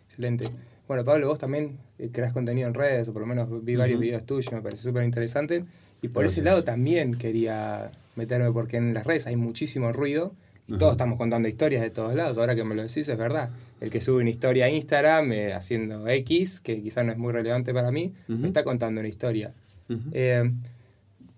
[0.07, 0.49] Excelente.
[0.87, 3.99] Bueno, Pablo, vos también eh, creas contenido en redes, o por lo menos vi varios
[3.99, 5.65] videos tuyos, me parece súper interesante.
[6.01, 10.33] Y por ese lado también quería meterme, porque en las redes hay muchísimo ruido.
[10.67, 12.39] Y todos estamos contando historias de todos lados.
[12.39, 13.51] Ahora que me lo decís, es verdad.
[13.81, 17.31] El que sube una historia a Instagram eh, haciendo X, que quizás no es muy
[17.31, 19.53] relevante para mí, me está contando una historia.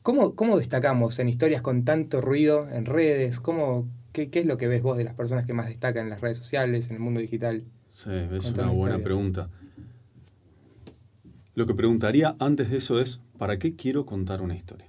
[0.07, 3.41] ¿Cómo, destacamos en historias con tanto ruido en redes?
[3.41, 6.21] ¿Cómo, qué, es lo que ves vos de las personas que más destacan en las
[6.21, 7.65] redes sociales, en el mundo digital?
[7.89, 9.49] Sí, es una buena pregunta.
[11.55, 14.87] Lo que preguntaría antes de eso es, ¿para qué quiero contar una historia?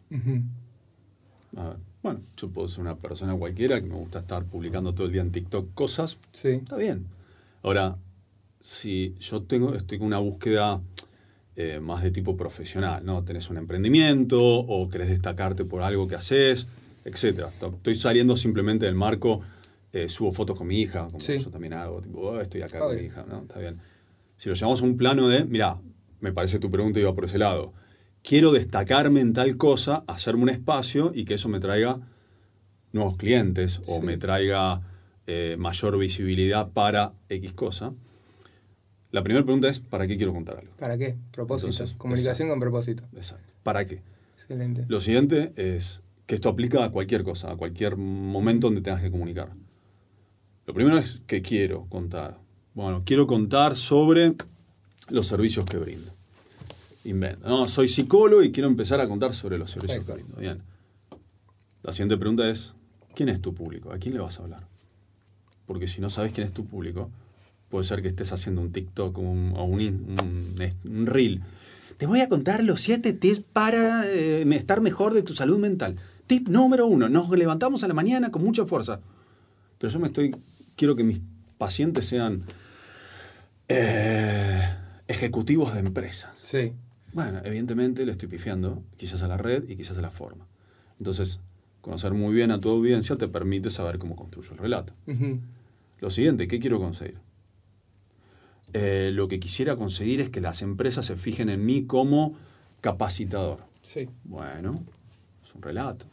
[2.00, 5.22] bueno, yo puedo ser una persona cualquiera que me gusta estar publicando todo el día
[5.22, 6.18] en TikTok cosas.
[6.30, 6.50] Sí.
[6.50, 7.06] Está bien.
[7.64, 7.98] Ahora,
[8.60, 10.80] si yo tengo, estoy con una búsqueda
[11.60, 13.24] eh, más de tipo profesional, ¿no?
[13.24, 16.68] Tenés un emprendimiento o querés destacarte por algo que haces,
[17.04, 17.46] etc.
[17.60, 19.40] Estoy saliendo simplemente del marco,
[19.92, 22.94] eh, subo fotos con mi hija, como yo también hago, tipo, oh, estoy acá con
[22.94, 23.40] mi hija, ¿no?
[23.42, 23.80] Está bien.
[24.36, 25.80] Si lo llevamos a un plano de, mira,
[26.20, 27.72] me parece tu pregunta iba por ese lado,
[28.22, 31.98] quiero destacarme en tal cosa, hacerme un espacio y que eso me traiga
[32.92, 34.82] nuevos clientes o me traiga
[35.26, 37.94] eh, mayor visibilidad para X cosa
[39.10, 40.72] La primera pregunta es, ¿para qué quiero contar algo?
[40.78, 41.16] ¿Para qué?
[41.32, 41.70] Propósito.
[41.70, 43.04] Entonces, Comunicación con propósito.
[43.16, 43.54] Exacto.
[43.62, 44.02] ¿Para qué?
[44.34, 44.84] Excelente.
[44.88, 49.10] Lo siguiente es que esto aplica a cualquier cosa, a cualquier momento donde tengas que
[49.10, 49.50] comunicar.
[50.66, 52.38] Lo primero es que quiero contar.
[52.74, 54.34] Bueno, quiero contar sobre
[55.08, 56.12] los servicios que brindo.
[57.04, 57.48] Invento.
[57.48, 60.32] No, soy psicólogo y quiero empezar a contar sobre los servicios Perfecto.
[60.34, 60.40] que brindo.
[60.40, 60.62] Bien.
[61.82, 62.74] La siguiente pregunta es,
[63.14, 63.90] ¿quién es tu público?
[63.90, 64.66] ¿A quién le vas a hablar?
[65.64, 67.10] Porque si no sabes quién es tu público,
[67.68, 70.54] puede ser que estés haciendo un TikTok un- o un, in- un,
[70.90, 71.42] un reel.
[71.96, 75.96] Te voy a contar los siete tips para eh, estar mejor de tu salud mental.
[76.26, 79.00] Tip número uno, nos levantamos a la mañana con mucha fuerza.
[79.78, 80.34] Pero yo me estoy,
[80.76, 81.20] quiero que mis
[81.58, 82.44] pacientes sean
[83.68, 84.62] eh,
[85.08, 86.30] ejecutivos de empresas.
[86.42, 86.72] Sí.
[87.12, 90.46] Bueno, evidentemente le estoy pifiando quizás a la red y quizás a la forma.
[90.98, 91.40] Entonces,
[91.80, 94.92] conocer muy bien a tu audiencia te permite saber cómo construyo el relato.
[96.00, 97.18] Lo siguiente, ¿qué quiero conseguir?
[98.72, 102.36] Eh, lo que quisiera conseguir es que las empresas se fijen en mí como
[102.80, 103.60] capacitador.
[103.82, 104.08] Sí.
[104.24, 104.84] Bueno,
[105.42, 106.06] es un relato.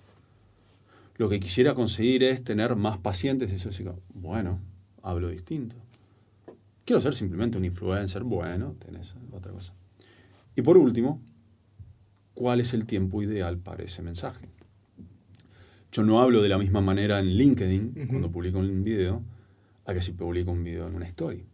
[1.17, 4.59] Lo que quisiera conseguir es tener más pacientes y eso sí, bueno,
[5.01, 5.75] hablo distinto.
[6.83, 9.73] Quiero ser simplemente un influencer, bueno, tenés otra cosa.
[10.55, 11.21] Y por último,
[12.33, 14.49] ¿cuál es el tiempo ideal para ese mensaje?
[15.91, 19.23] Yo no hablo de la misma manera en LinkedIn, cuando publico un video,
[19.85, 21.45] a que si publico un video en una story.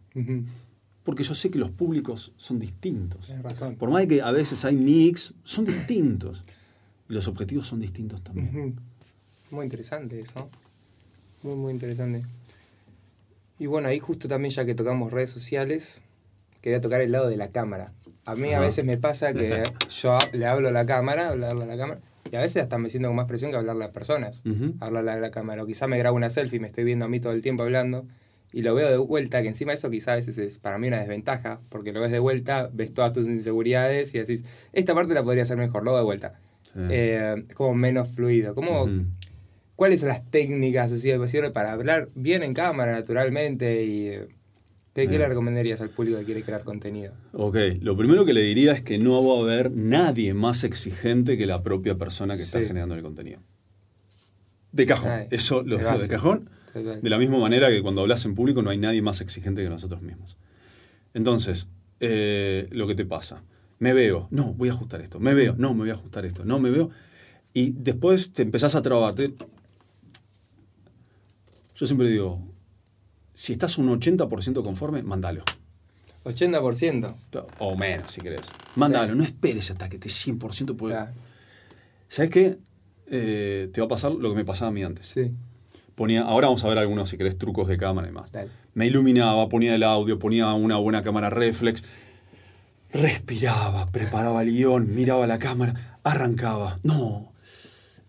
[1.04, 3.32] Porque yo sé que los públicos son distintos.
[3.78, 6.42] Por más que a veces hay mix, son distintos.
[7.08, 8.48] Y los objetivos son distintos también.
[8.48, 8.74] Ujú.
[9.50, 10.48] Muy interesante eso.
[11.42, 12.22] Muy, muy interesante.
[13.58, 16.02] Y bueno, ahí justo también ya que tocamos redes sociales,
[16.60, 17.92] quería tocar el lado de la cámara.
[18.24, 18.66] A mí a Ajá.
[18.66, 22.36] veces me pasa que yo le hablo a la cámara, hablarle a la cámara, y
[22.36, 24.42] a veces hasta me siento con más presión que hablarle a las personas.
[24.46, 24.74] Ujú.
[24.80, 25.64] Hablarle a la cámara.
[25.64, 27.64] O quizá me grabo una selfie y me estoy viendo a mí todo el tiempo
[27.64, 28.06] hablando.
[28.52, 30.98] Y lo veo de vuelta, que encima eso quizá a veces es para mí una
[30.98, 35.22] desventaja, porque lo ves de vuelta, ves todas tus inseguridades y decís, esta parte la
[35.22, 36.38] podría hacer mejor, lo de vuelta.
[36.64, 36.80] Sí.
[36.90, 38.54] Eh, como menos fluido.
[38.54, 39.06] ¿Cómo, Ujú.
[39.74, 43.84] ¿Cuáles son las técnicas así de para hablar bien en cámara, naturalmente?
[43.84, 44.28] y eh,
[44.94, 47.14] ¿Qué, le recomendarías al público que quiere crear contenido?
[47.32, 51.38] Ok, lo primero que le diría es que no va a haber nadie más exigente
[51.38, 53.40] que la propia persona que está generando el contenido.
[54.70, 55.10] De cajón.
[55.10, 56.50] Ay, Eso lo de de cajón.
[56.74, 59.68] De la misma manera que cuando hablas en público no hay nadie más exigente que
[59.68, 60.36] nosotros mismos.
[61.14, 61.68] Entonces,
[62.00, 63.42] eh, lo que te pasa,
[63.78, 66.44] me veo, no, voy a ajustar esto, me veo, no, me voy a ajustar esto,
[66.44, 66.90] no, me veo,
[67.52, 69.34] y después te empezás a trabarte.
[71.76, 72.42] Yo siempre digo,
[73.34, 75.42] si estás un 80% conforme, mándalo.
[76.24, 77.14] 80%.
[77.58, 78.42] O menos, si querés.
[78.76, 80.94] Mándalo, no esperes hasta que te 100% puede.
[80.94, 81.12] Claro.
[82.08, 82.58] ¿Sabes qué?
[83.10, 85.06] Eh, te va a pasar lo que me pasaba a mí antes.
[85.06, 85.32] Sí,
[86.02, 88.32] Ponía, ahora vamos a ver algunos, si querés, trucos de cámara y más.
[88.32, 88.50] dale.
[88.74, 91.84] Me iluminaba, ponía el audio, ponía una buena cámara reflex,
[92.92, 96.76] respiraba, preparaba el guion, miraba la cámara, arrancaba.
[96.82, 97.32] No,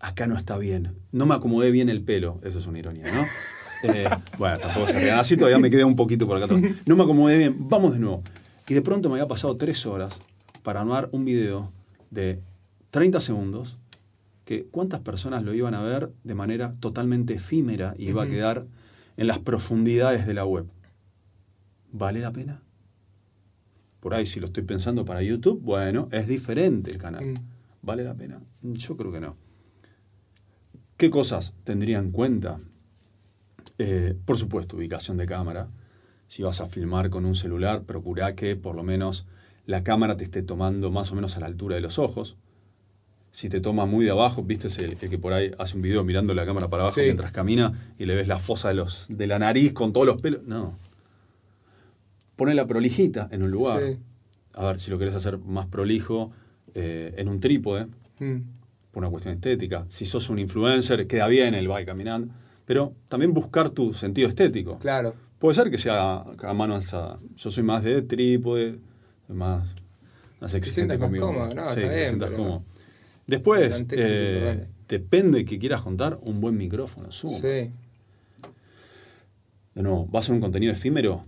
[0.00, 0.96] acá no está bien.
[1.12, 2.40] No me acomodé bien el pelo.
[2.42, 3.22] Eso es una ironía, ¿no?
[3.84, 5.18] Eh, bueno, tampoco se rían.
[5.20, 6.62] Así todavía me quedé un poquito por acá atrás.
[6.86, 7.68] No me acomodé bien.
[7.68, 8.24] Vamos de nuevo.
[8.66, 10.18] Y de pronto me había pasado tres horas
[10.64, 11.70] para armar un video
[12.10, 12.40] de
[12.90, 13.78] 30 segundos
[14.44, 18.66] que cuántas personas lo iban a ver de manera totalmente efímera y iba a quedar
[19.16, 20.66] en las profundidades de la web.
[21.92, 22.62] ¿Vale la pena?
[24.00, 27.24] Por ahí si lo estoy pensando para YouTube, bueno, es diferente el canal.
[27.24, 27.34] Mm.
[27.82, 28.42] ¿Vale la pena?
[28.62, 29.36] Yo creo que no.
[30.96, 32.58] ¿Qué cosas tendría en cuenta?
[33.78, 35.68] Eh, por supuesto, ubicación de cámara.
[36.26, 39.26] Si vas a filmar con un celular, procura que por lo menos
[39.66, 42.36] la cámara te esté tomando más o menos a la altura de los ojos.
[43.34, 46.04] Si te toma muy de abajo, viste el, el que por ahí hace un video
[46.04, 47.00] mirando la cámara para abajo Sí.
[47.00, 50.22] mientras camina y le ves la fosa de, los, de la nariz con todos los
[50.22, 50.42] pelos.
[50.46, 50.78] No.
[52.36, 53.82] Pone la prolijita en un lugar.
[53.82, 53.98] Sí.
[54.52, 56.30] A ver, si lo querés hacer más prolijo,
[56.74, 57.88] eh, en un trípode,
[58.20, 58.36] Mm.
[58.92, 59.84] por una cuestión estética.
[59.88, 62.32] Si sos un influencer, queda bien el va caminando.
[62.66, 64.78] Pero también buscar tu sentido estético.
[64.78, 65.12] Claro.
[65.40, 67.18] Puede ser que sea a mano alzada.
[67.34, 68.78] Yo soy más de trípode,
[69.28, 69.74] más,
[70.40, 71.26] más exigente conmigo.
[71.26, 72.62] cómodo, no, sí, te bien, sientas pero- cómodo.
[73.26, 77.10] Después, eh, depende que quieras contar, un buen micrófono.
[77.10, 77.34] Zoom.
[77.34, 77.70] Sí.
[79.74, 81.24] De nuevo, va a ser un contenido efímero.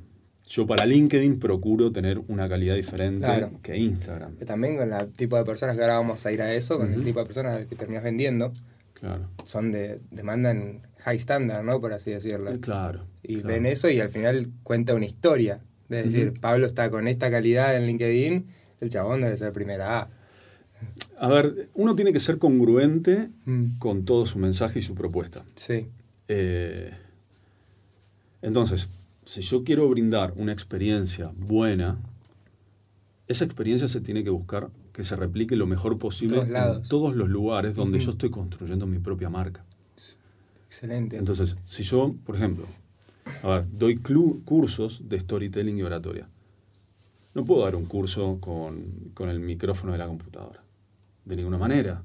[0.49, 3.51] Yo para LinkedIn procuro tener una calidad diferente Claro.
[3.63, 4.37] que Instagram.
[4.37, 7.03] También con el tipo de personas que ahora vamos a ir a eso, con el
[7.03, 8.53] tipo de personas que terminas vendiendo,
[8.95, 9.29] Claro.
[9.43, 11.81] son de demandan high standard, ¿no?
[11.81, 12.53] Por así decirlo.
[12.53, 13.07] Eh, Claro.
[13.25, 13.49] Y claro.
[13.49, 15.61] ven eso y al final cuenta una historia.
[15.89, 16.35] Es decir.
[16.41, 18.47] Pablo está con esta calidad en LinkedIn,
[18.81, 20.11] el chabón debe ser primera A.
[21.19, 23.79] A ver, uno tiene que ser congruente Mm.
[23.79, 25.43] con todo su mensaje y su propuesta.
[25.57, 25.87] Sí.
[26.29, 26.93] Eh,
[28.43, 28.89] entonces,
[29.25, 31.99] si yo quiero brindar una experiencia buena,
[33.29, 37.15] esa experiencia se tiene que buscar que se replique lo mejor posible Todos en todos
[37.17, 39.65] los lugares donde yo estoy construyendo mi propia marca.
[40.67, 41.17] Excelente.
[41.17, 42.67] Entonces, si yo, por ejemplo,
[43.43, 46.29] a ver, doy cursos de storytelling y oratoria,
[47.35, 50.63] no puedo dar un curso con, con el micrófono de la computadora.
[51.27, 52.03] De ninguna manera.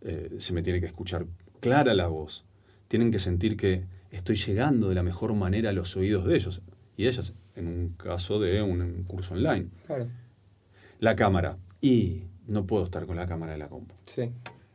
[0.00, 1.26] Eh, se me tiene que escuchar
[1.60, 2.44] clara la voz.
[2.88, 6.62] Tienen que sentir que estoy llegando de la mejor manera a los oídos de ellos
[6.96, 9.68] y ellas, en un caso de un, curso online.
[9.86, 10.08] claro.
[10.98, 11.56] La cámara.
[11.80, 13.94] Y no puedo estar con la cámara de la compu.
[14.06, 14.30] Sí.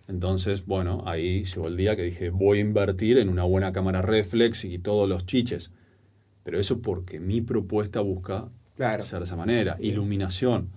[0.08, 4.02] Entonces, bueno, ahí llegó el día que dije, voy a invertir en una buena cámara
[4.02, 5.72] reflex y todos los chiches.
[6.44, 9.04] Pero eso porque mi propuesta busca Claro.
[9.04, 9.78] ser de esa manera.
[9.80, 10.70] Iluminación,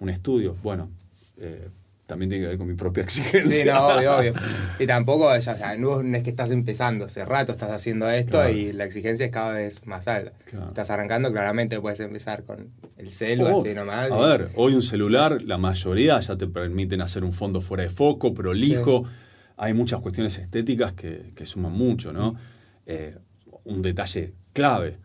[0.00, 0.56] un estudio.
[0.62, 0.90] Bueno,
[1.38, 1.68] eh,
[2.06, 3.42] también tiene que ver con mi propia exigencia.
[3.50, 4.34] Sí, no, obvio, obvio.
[4.78, 8.50] Y tampoco, ya, ya, no es que estás empezando, hace rato estás haciendo esto Claro.
[8.52, 10.32] y la exigencia es cada vez más alta.
[10.44, 10.68] Claro.
[10.68, 14.10] Estás arrancando, claramente puedes empezar con el celu, Oh, así nomás.
[14.10, 17.84] a y- ver, hoy un celular, la mayoría ya te permiten hacer un fondo fuera
[17.84, 19.04] de foco, prolijo.
[19.56, 22.34] Hay muchas cuestiones estéticas que, que suman mucho, ¿no?
[22.86, 23.16] Eh,
[23.64, 24.98] un detalle clave,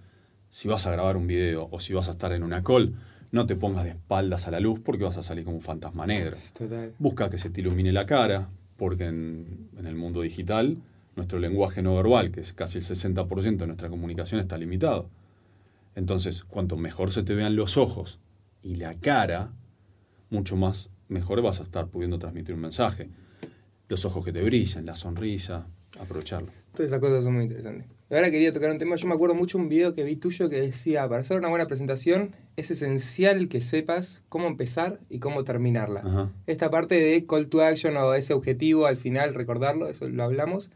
[0.50, 2.96] si vas a grabar un video o si vas a estar en una call,
[3.32, 6.06] no te pongas de espaldas a la luz porque vas a salir como un fantasma
[6.06, 6.36] negro.
[6.58, 6.94] Total.
[7.00, 10.78] Busca que se te ilumine la cara, porque en, en el mundo digital
[11.16, 15.10] nuestro lenguaje no verbal, que es casi el 60% de nuestra comunicación, está limitado.
[15.96, 18.20] Entonces, cuanto mejor se te vean los ojos
[18.64, 19.52] y la cara,
[20.30, 23.10] mucho más mejor vas a estar pudiendo transmitir un mensaje.
[23.88, 25.68] Los ojos que te brillan, la sonrisa,
[26.00, 26.52] aprovecharlo.
[26.72, 27.88] Todas esas cosas son muy interesantes.
[28.12, 28.96] Ahora quería tocar un tema.
[28.96, 31.68] Yo me acuerdo mucho un video que vi tuyo que decía: para hacer una buena
[31.68, 36.00] presentación es esencial que sepas cómo empezar y cómo terminarla.
[36.00, 36.32] Ajá.
[36.48, 40.72] Esta parte de call to action o ese objetivo al final, recordarlo, eso lo hablamos.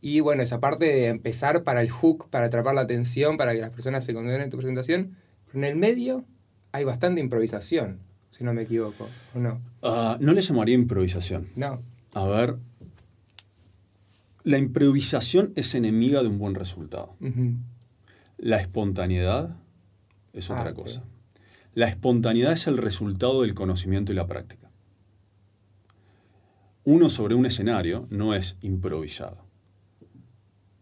[0.00, 3.60] Y bueno, esa parte de empezar para el hook, para atrapar la atención, para que
[3.60, 5.16] las personas se concentren en tu presentación.
[5.46, 6.24] Pero en el medio
[6.70, 7.98] hay bastante improvisación,
[8.30, 9.08] si no me equivoco.
[9.34, 9.60] ¿O no?
[9.82, 11.48] Ah, no le llamaría improvisación.
[11.56, 11.80] No.
[12.14, 12.56] A ver,
[14.44, 17.16] la improvisación es enemiga de un buen resultado.
[18.38, 19.56] La espontaneidad
[20.32, 21.02] es otra Ah, cosa.
[21.74, 24.70] La espontaneidad es el resultado del conocimiento y la práctica.
[26.84, 29.44] Uno sobre un escenario no es improvisado.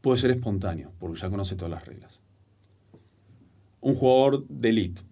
[0.01, 2.21] Puede ser espontáneo, porque ya conoce todas las reglas.
[3.81, 5.03] Un jugador de elite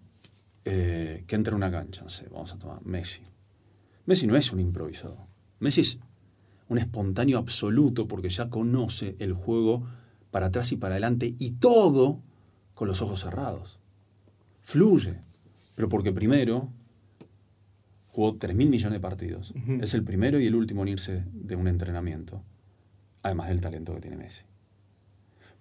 [0.63, 3.21] eh, que entra en una cancha, no sé, vamos a tomar Messi.
[4.05, 5.27] Messi no es un improvisado.
[5.59, 5.99] Messi es
[6.67, 9.87] un espontáneo absoluto porque ya conoce el juego
[10.31, 12.19] para atrás y para adelante y todo
[12.73, 13.79] con los ojos cerrados.
[14.61, 15.19] Fluye.
[15.75, 16.69] Pero porque primero
[18.07, 19.53] jugó 3 mil millones de partidos.
[19.81, 22.41] Es el primero y el último en irse de un entrenamiento.
[23.23, 24.43] Además del talento que tiene Messi.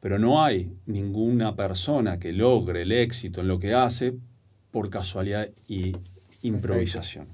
[0.01, 4.14] Pero no hay ninguna persona que logre el éxito en lo que hace
[4.71, 5.97] por casualidad y
[6.43, 7.27] improvisación.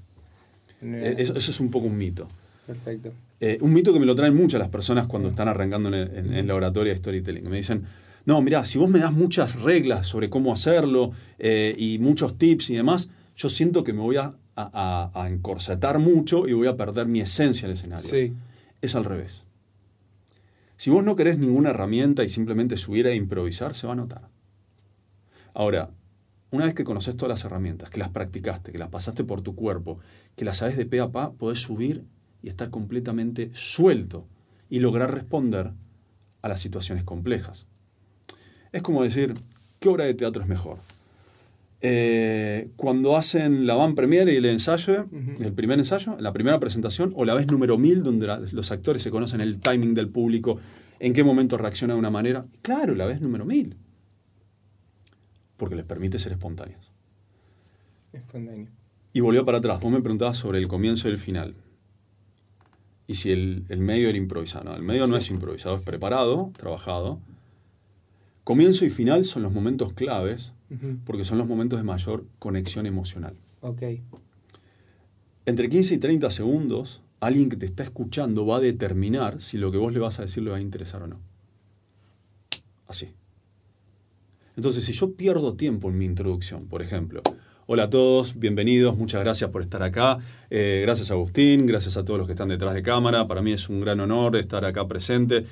[0.81, 2.27] Eso, eso es un poco un mito.
[2.65, 3.11] Perfecto.
[3.43, 6.15] Eh, un mito que me lo traen muchas las personas cuando están arrancando en, el-
[6.15, 7.49] en- en la oratoria de storytelling.
[7.49, 7.83] Me dicen,
[8.25, 12.69] no, mira, si vos me das muchas reglas sobre cómo hacerlo eh, y muchos tips
[12.69, 16.67] y demás, yo siento que me voy a, a- a- a encorsetar mucho y voy
[16.67, 18.05] a perder mi esencia en el escenario.
[18.07, 18.33] Sí.
[18.79, 19.45] Es al revés.
[20.77, 24.29] Si vos no querés ninguna herramienta y simplemente subir a improvisar, se va a notar.
[25.53, 25.89] Ahora,
[26.51, 29.55] una vez que conoces todas las herramientas, que las practicaste, que las pasaste por tu
[29.55, 29.99] cuerpo,
[30.35, 32.03] que las sabes de pe a pa, podés subir
[32.43, 34.25] y estar completamente suelto
[34.69, 35.71] y lograr responder
[36.41, 37.65] a las situaciones complejas.
[38.71, 39.33] Es como decir,
[39.79, 40.77] ¿qué obra de teatro es mejor?
[41.83, 45.07] Eh, cuando hacen la van premiere y el ensayo,
[45.39, 49.01] el primer ensayo, la primera presentación, o la vez número mil, donde la- los actores
[49.01, 50.59] se conocen el timing del público,
[50.99, 52.45] en qué momento reacciona de una manera.
[52.61, 53.75] Claro, la vez número mil.
[55.57, 56.91] Porque les permite ser espontáneos.
[58.13, 58.67] Espontáneo.
[59.13, 59.79] Y volvió para atrás.
[59.79, 61.55] Vos me preguntabas sobre el comienzo y el final.
[63.07, 64.65] Y si el, el medio era improvisado.
[64.65, 67.19] No, el medio no es improvisado, es preparado, trabajado.
[68.43, 70.53] Comienzo y final son los momentos claves
[71.05, 73.35] porque son los momentos de mayor conexión emocional.
[73.61, 73.83] Ok.
[75.45, 79.71] Entre 15 y 30 segundos, alguien que te está escuchando va a determinar si lo
[79.71, 81.19] que vos le vas a decir le va a interesar o no.
[82.87, 83.09] Así.
[84.55, 87.21] Entonces, si yo pierdo tiempo en mi introducción, por ejemplo,
[87.73, 90.17] hola a todos, bienvenidos, muchas gracias por estar acá,
[90.49, 93.69] eh, gracias Agustín, gracias a todos los que están detrás de cámara, para mí es
[93.69, 95.45] un gran honor estar acá presente.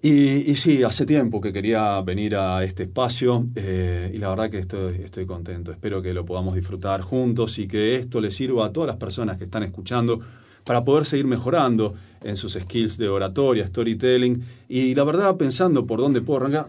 [0.00, 4.48] Y, y sí, hace tiempo que quería venir a este espacio eh, y la verdad
[4.48, 5.70] que estoy, estoy contento.
[5.70, 9.36] Espero que lo podamos disfrutar juntos y que esto le sirva a todas las personas
[9.36, 10.20] que están escuchando
[10.64, 15.98] para poder seguir mejorando en sus skills de oratoria, storytelling y la verdad pensando por
[16.00, 16.68] dónde puedo arrancar.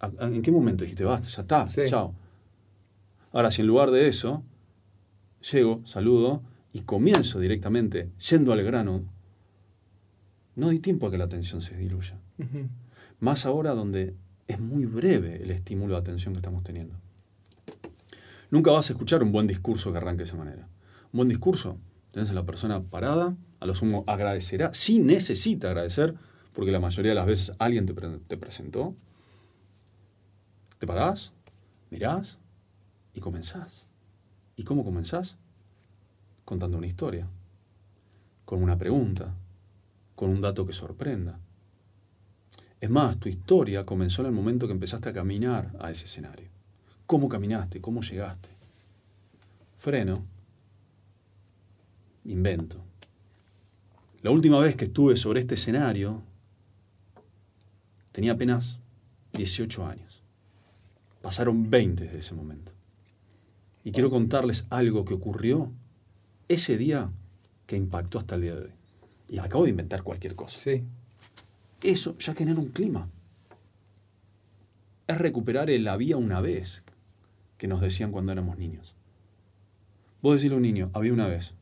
[0.00, 1.82] ¿A- a- ¿En qué momento dijiste, basta, ya está, Sí.
[1.86, 2.12] chao?
[3.32, 4.42] Ahora, si en lugar de eso,
[5.52, 9.04] llego, saludo y comienzo directamente, yendo al grano,
[10.56, 12.18] no di tiempo a que la atención se diluya.
[13.20, 14.14] Más ahora donde
[14.48, 16.96] es muy breve el estímulo de atención que estamos teniendo.
[18.50, 20.66] Nunca vas a escuchar un buen discurso que arranque de esa manera.
[21.12, 21.78] Un buen discurso,
[22.10, 26.14] tenés a la persona parada, a lo sumo agradecerá, si necesita agradecer,
[26.52, 28.96] porque la mayoría de las veces alguien te, pre- te presentó.
[30.78, 31.32] Te parás,
[31.90, 32.38] mirás
[33.14, 33.86] y comenzás.
[34.56, 35.36] ¿Y cómo comenzás?
[36.44, 37.28] Contando una historia,
[38.44, 39.34] con una pregunta,
[40.14, 41.38] con un dato que sorprenda.
[42.80, 46.48] Es más, tu historia comenzó en el momento que empezaste a caminar a ese escenario.
[47.06, 47.80] ¿Cómo caminaste?
[47.80, 48.48] ¿Cómo llegaste?
[49.76, 50.24] Freno.
[52.24, 52.76] Invento.
[54.22, 56.22] La última vez que estuve sobre este escenario
[58.12, 58.78] tenía apenas
[59.32, 60.22] 18 años.
[61.22, 62.72] Pasaron 20 desde ese momento.
[63.84, 65.72] Y quiero contarles algo que ocurrió
[66.48, 67.10] ese día
[67.66, 68.72] que impactó hasta el día de hoy.
[69.28, 70.58] Y acabo de inventar cualquier cosa.
[70.58, 70.84] Sí.
[71.82, 73.08] Eso ya genera un clima.
[75.06, 76.82] Es recuperar el había una vez
[77.56, 78.94] que nos decían cuando éramos niños.
[80.22, 81.54] Vos decirle a un niño, había una vez.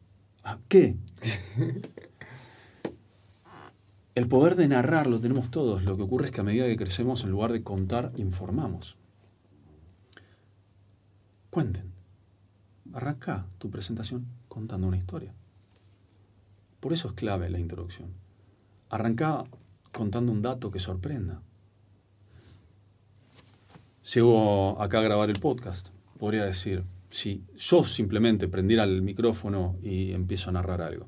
[0.42, 0.96] ¿A qué?
[4.14, 5.84] el poder de narrar lo tenemos todos.
[5.84, 8.96] Lo que ocurre es que a medida que crecemos, en lugar de contar, informamos.
[11.50, 11.97] Cuenten.
[12.92, 15.34] Arranca tu presentación contando una historia.
[16.80, 18.10] Por eso es clave la introducción.
[18.88, 19.44] Arranca
[19.92, 21.42] contando un dato que sorprenda.
[24.14, 25.88] Llego acá a grabar el podcast.
[26.18, 31.06] Podría decir, si yo simplemente prendiera el micrófono y empiezo a narrar algo.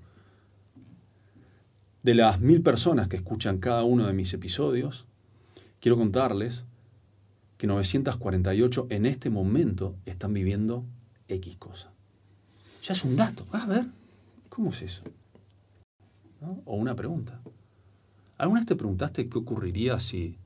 [2.02, 5.06] De las mil personas que escuchan cada uno de mis episodios,
[5.80, 6.64] quiero contarles
[7.58, 10.84] que 948 en este momento están viviendo
[11.34, 11.92] X cosa.
[12.82, 13.46] Ya es un dato.
[13.52, 13.86] A ver,
[14.48, 15.02] ¿cómo es eso?
[16.40, 16.62] ¿No?
[16.64, 17.40] O una pregunta.
[18.38, 20.38] ¿Alguna vez te preguntaste qué ocurriría si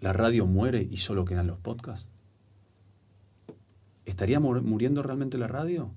[0.00, 2.08] la radio muere y solo quedan los podcasts?
[4.06, 5.90] ¿Estaría mur- muriendo realmente la radio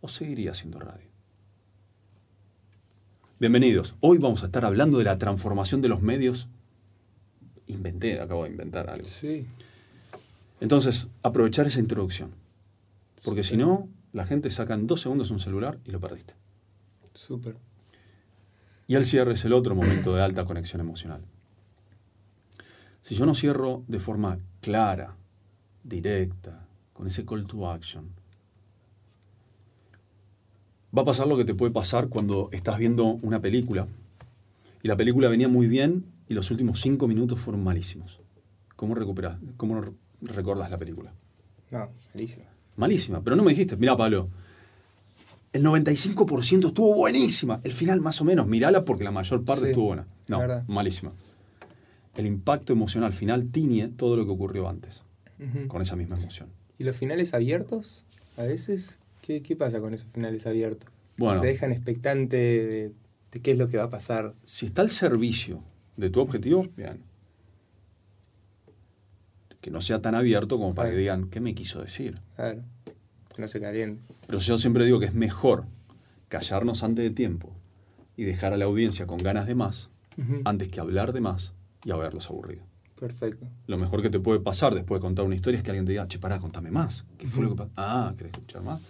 [0.00, 1.06] o seguiría siendo radio?
[3.38, 3.94] Bienvenidos.
[4.00, 6.48] Hoy vamos a estar hablando de la transformación de los medios.
[7.66, 9.06] Inventé, acabo de inventar algo.
[9.06, 9.46] Sí.
[10.60, 12.30] Entonces, aprovechar esa introducción.
[13.22, 16.34] Porque si no, la gente saca en dos segundos un celular y lo perdiste.
[17.14, 17.56] Súper.
[18.88, 21.22] Y el cierre es el otro momento de alta conexión emocional.
[23.00, 25.16] Si yo no cierro de forma clara,
[25.84, 28.10] directa, con ese call to action,
[30.96, 33.86] va a pasar lo que te puede pasar cuando estás viendo una película
[34.82, 38.20] y la película venía muy bien y los últimos cinco minutos fueron malísimos.
[38.76, 39.38] ¿Cómo recuperas?
[39.56, 41.12] ¿Cómo re- recordás la película?
[41.70, 42.46] No, malísimo.
[42.82, 44.28] Malísima, pero no me dijiste, mira Pablo,
[45.52, 49.70] el 95% estuvo buenísima, el final más o menos, mirala porque la mayor parte Sí,
[49.70, 50.06] estuvo buena.
[50.26, 51.12] No, malísima.
[52.16, 55.04] El impacto emocional final tiñe todo lo que ocurrió antes,
[55.68, 56.48] con esa misma emoción.
[56.76, 58.04] ¿Y los finales abiertos?
[58.36, 60.90] A veces, ¿qué, qué pasa con esos finales abiertos?
[61.16, 62.92] Bueno, Te dejan expectante de,
[63.30, 64.34] de qué es lo que va a pasar.
[64.44, 65.62] si está al servicio
[65.96, 67.00] de tu objetivo, bien.
[69.62, 72.20] Que no sea tan abierto como para que digan, ¿qué me quiso decir?
[72.36, 72.60] Claro.
[73.38, 74.02] No se caliente.
[74.26, 75.64] Pero yo siempre digo que es mejor
[76.28, 77.50] callarnos antes de tiempo
[78.16, 79.88] y dejar a la audiencia con ganas de más
[80.44, 82.64] antes que hablar de más y haberlos aburrido.
[83.00, 83.46] Perfecto.
[83.66, 85.92] Lo mejor que te puede pasar después de contar una historia es que alguien te
[85.92, 87.04] diga, che, pará, contame más.
[87.16, 87.70] ¿Qué fue lo que pasó?
[87.76, 88.80] Ah, ¿querés escuchar más?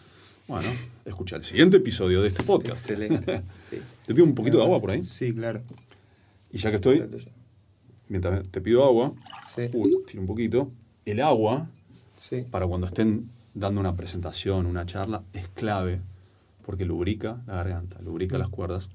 [0.48, 0.68] Bueno,
[1.04, 2.90] escucha el siguiente episodio de este podcast.
[2.90, 3.42] Excelente.
[3.60, 3.76] Sí.
[4.04, 5.02] ¿Te pido un poquito de agua por ahí?
[5.04, 5.62] Sí, claro.
[6.50, 7.02] Y ya que estoy.
[8.12, 9.10] Mientras te pido agua,
[9.54, 9.62] Sí.
[9.72, 10.70] uy, tiro un poquito.
[11.06, 11.68] El agua,
[12.18, 12.44] Sí.
[12.50, 16.00] para cuando estén dando una presentación, una charla, es clave
[16.64, 18.90] porque lubrica la garganta, lubrica las cuerdas.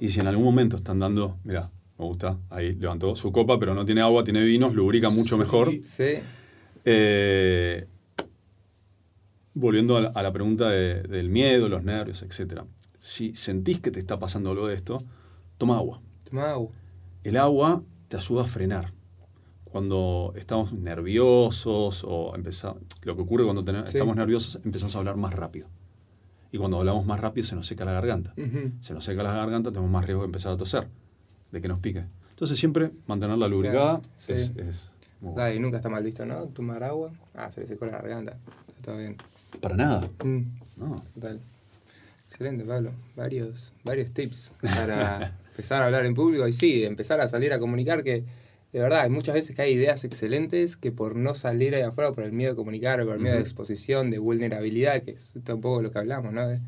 [0.00, 3.74] Y si en algún momento están dando, mira, me gusta, ahí levantó su copa, pero
[3.74, 5.70] no tiene agua, tiene vinos, lubrica mucho mejor.
[5.82, 6.14] Sí.
[6.86, 7.86] Eh,
[9.52, 12.62] volviendo a la, a la pregunta de- del miedo, los nervios, etc.
[12.98, 15.02] Si sentís que te está pasando algo de esto,
[15.58, 16.00] toma agua.
[16.28, 16.70] Toma agua.
[17.24, 18.92] El agua te ayuda a frenar.
[19.64, 23.96] Cuando estamos nerviosos o empezamos, lo que ocurre cuando tenemos- Sí.
[23.96, 25.66] estamos nerviosos, empezamos a hablar más rápido.
[26.52, 28.32] Y cuando hablamos más rápido se nos seca la garganta.
[28.80, 30.86] Se nos seca la garganta, tenemos más riesgo de empezar a toser,
[31.50, 32.04] de que nos pique.
[32.30, 34.32] Entonces siempre mantenerla lubricada Claro, sí.
[34.34, 35.36] es, es muy bueno.
[35.42, 36.44] Dale, nunca está mal visto, ¿no?
[36.46, 37.10] Tomar agua.
[37.34, 38.36] Ah, se le secó la garganta.
[38.76, 39.16] Está bien.
[39.60, 40.08] Para nada.
[40.24, 40.40] Mm,
[40.76, 41.02] No.
[41.14, 41.40] total.
[42.26, 42.92] Excelente, Pablo.
[43.16, 47.60] Varios, varios tips para empezar a hablar en público y sí, empezar a salir a
[47.60, 48.24] comunicar que
[48.74, 52.10] de verdad, hay muchas veces que hay ideas excelentes que por no salir ahí afuera,
[52.10, 55.60] por el miedo de comunicar, por el miedo de exposición, de vulnerabilidad, que es un
[55.60, 56.48] poco lo que hablamos, ¿no?
[56.48, 56.58] De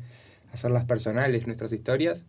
[0.53, 2.25] hacerlas personales, nuestras historias,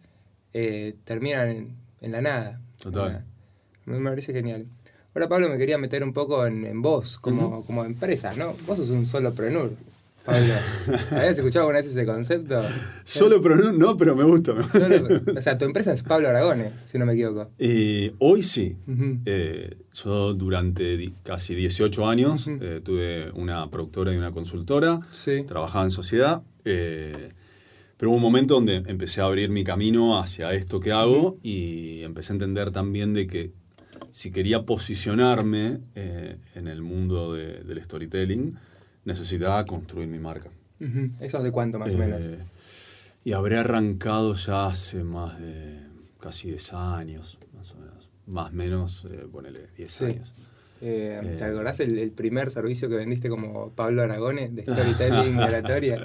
[0.52, 2.60] eh, terminan en, en, la nada.
[2.82, 3.24] Total.
[3.86, 4.66] Me parece genial.
[5.14, 8.56] Ahora, Pablo, me quería meter un poco en, en vos, como, como empresa, ¿no?
[8.66, 9.70] Vos sos un solopreneur.
[10.28, 10.52] Pablo,
[11.10, 12.62] ¿habías escuchado alguna vez ese concepto?
[13.02, 14.52] Solo, pero no, no, pero me gusta.
[15.36, 17.50] o sea, tu empresa es Pablo Aragone, si no me equivoco.
[17.58, 18.76] Eh, hoy sí.
[19.24, 25.00] eh, yo durante casi 18 años eh, tuve una productora y una consultora.
[25.12, 25.44] Sí.
[25.44, 26.42] Trabajaba en sociedad.
[26.62, 32.02] Pero hubo un momento donde empecé a abrir mi camino hacia esto que hago y
[32.02, 33.52] empecé a entender también de que
[34.10, 38.58] si quería posicionarme en el mundo de, del storytelling,
[39.08, 40.50] necesitaba construir mi marca.
[41.18, 42.24] ¿Eso de cuánto más o menos?
[42.24, 42.38] Eh,
[43.24, 45.80] y habré arrancado ya hace más de
[46.20, 48.10] casi 10 años, más o menos.
[48.26, 50.04] Más o menos, eh, ponele 10 Sí.
[50.04, 50.32] años.
[50.80, 51.34] Eh, Eh.
[51.36, 56.04] ¿Te acordás el, el primer servicio que vendiste como Pablo Aragone de storytelling oratoria?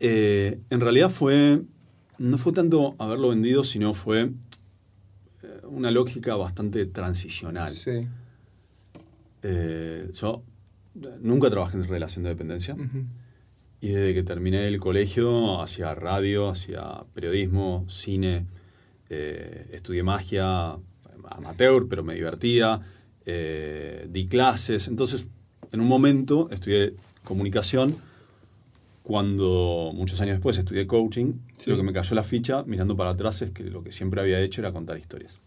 [0.00, 1.62] Eh, en realidad fue,
[2.18, 4.30] no fue tanto haberlo vendido, sino fue
[5.42, 7.72] eh, una lógica bastante transicional.
[7.72, 8.06] Sí.
[9.42, 10.42] Eh, yo
[11.20, 12.76] nunca trabajé en relación de dependencia
[13.80, 18.46] y desde que terminé el colegio hacia radio, hacia periodismo, cine,
[19.08, 20.72] eh, estudié magia,
[21.30, 22.80] amateur, pero me divertía,
[23.26, 24.88] eh, di clases.
[24.88, 25.28] Entonces,
[25.72, 26.94] en un momento estudié
[27.24, 27.96] comunicación.
[29.02, 31.70] Cuando muchos años después estudié coaching, Sí.
[31.70, 34.38] lo que me cayó la ficha mirando para atrás es que lo que siempre había
[34.40, 35.38] hecho era contar historias.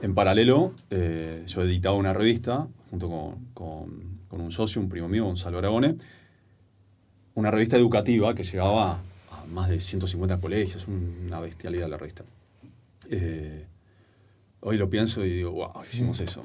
[0.00, 5.08] En paralelo, eh, yo editaba una revista junto con, con- con un socio, un primo
[5.08, 5.96] mío, Gonzalo Aragone,
[7.34, 12.24] una revista educativa que llegaba a más de 150 colegios, una bestialidad la revista.
[13.10, 13.64] Eh,
[14.60, 16.44] hoy lo pienso y digo, wow, hicimos eso.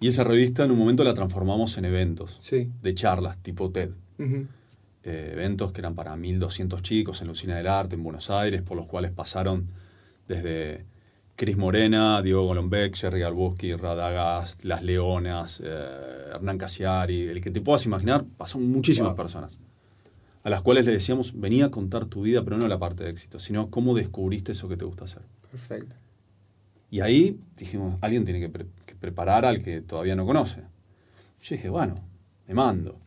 [0.00, 2.70] Y esa revista en un momento la transformamos en eventos, Sí.
[2.82, 3.90] de charlas tipo TED.
[5.04, 8.60] Eh, eventos que eran para 1.200 chicos en la Usina del Arte, en Buenos Aires,
[8.62, 9.66] por los cuales pasaron
[10.28, 10.84] desde
[11.38, 15.86] Cris Morena, Diego Golombek, Jerry Garbuski, Radagast, Las Leonas, eh,
[16.34, 19.16] Hernán Casiari, el que te puedas imaginar, pasaron muchísimas Wow.
[19.16, 19.60] personas,
[20.42, 23.10] a las cuales le decíamos, venía a contar tu vida, pero no la parte de
[23.10, 25.22] éxito, sino cómo descubriste eso que te gusta hacer.
[25.48, 25.94] Perfecto.
[26.90, 30.62] Y ahí dijimos, alguien tiene que, pre- que preparar al que todavía no conoce.
[31.42, 31.94] Yo dije, bueno,
[32.48, 32.98] me mando.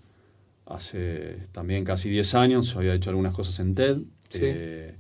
[0.66, 3.98] Hace también casi 10 años yo había hecho algunas cosas en TED,
[4.30, 4.40] Sí.
[4.44, 4.96] eh,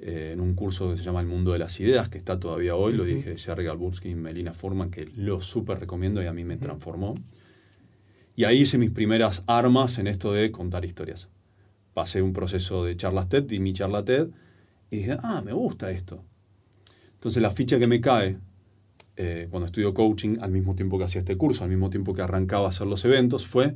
[0.00, 2.76] eh, en un curso que se llama El Mundo de las Ideas, que está todavía
[2.76, 6.44] hoy, lo dije Jerry Galbursky y Melina Furman, que lo súper recomiendo y a mí
[6.44, 7.14] me transformó.
[8.36, 11.28] Y ahí hice mis primeras armas en esto de contar historias.
[11.94, 14.28] Pasé un proceso de charlas TED, di mi charla TED,
[14.90, 16.22] y dije, ah, me gusta esto.
[17.14, 18.38] Entonces la ficha que me cae
[19.16, 22.22] eh, cuando estudio coaching, al mismo tiempo que hacía este curso, al mismo tiempo que
[22.22, 23.74] arrancaba a hacer los eventos, fue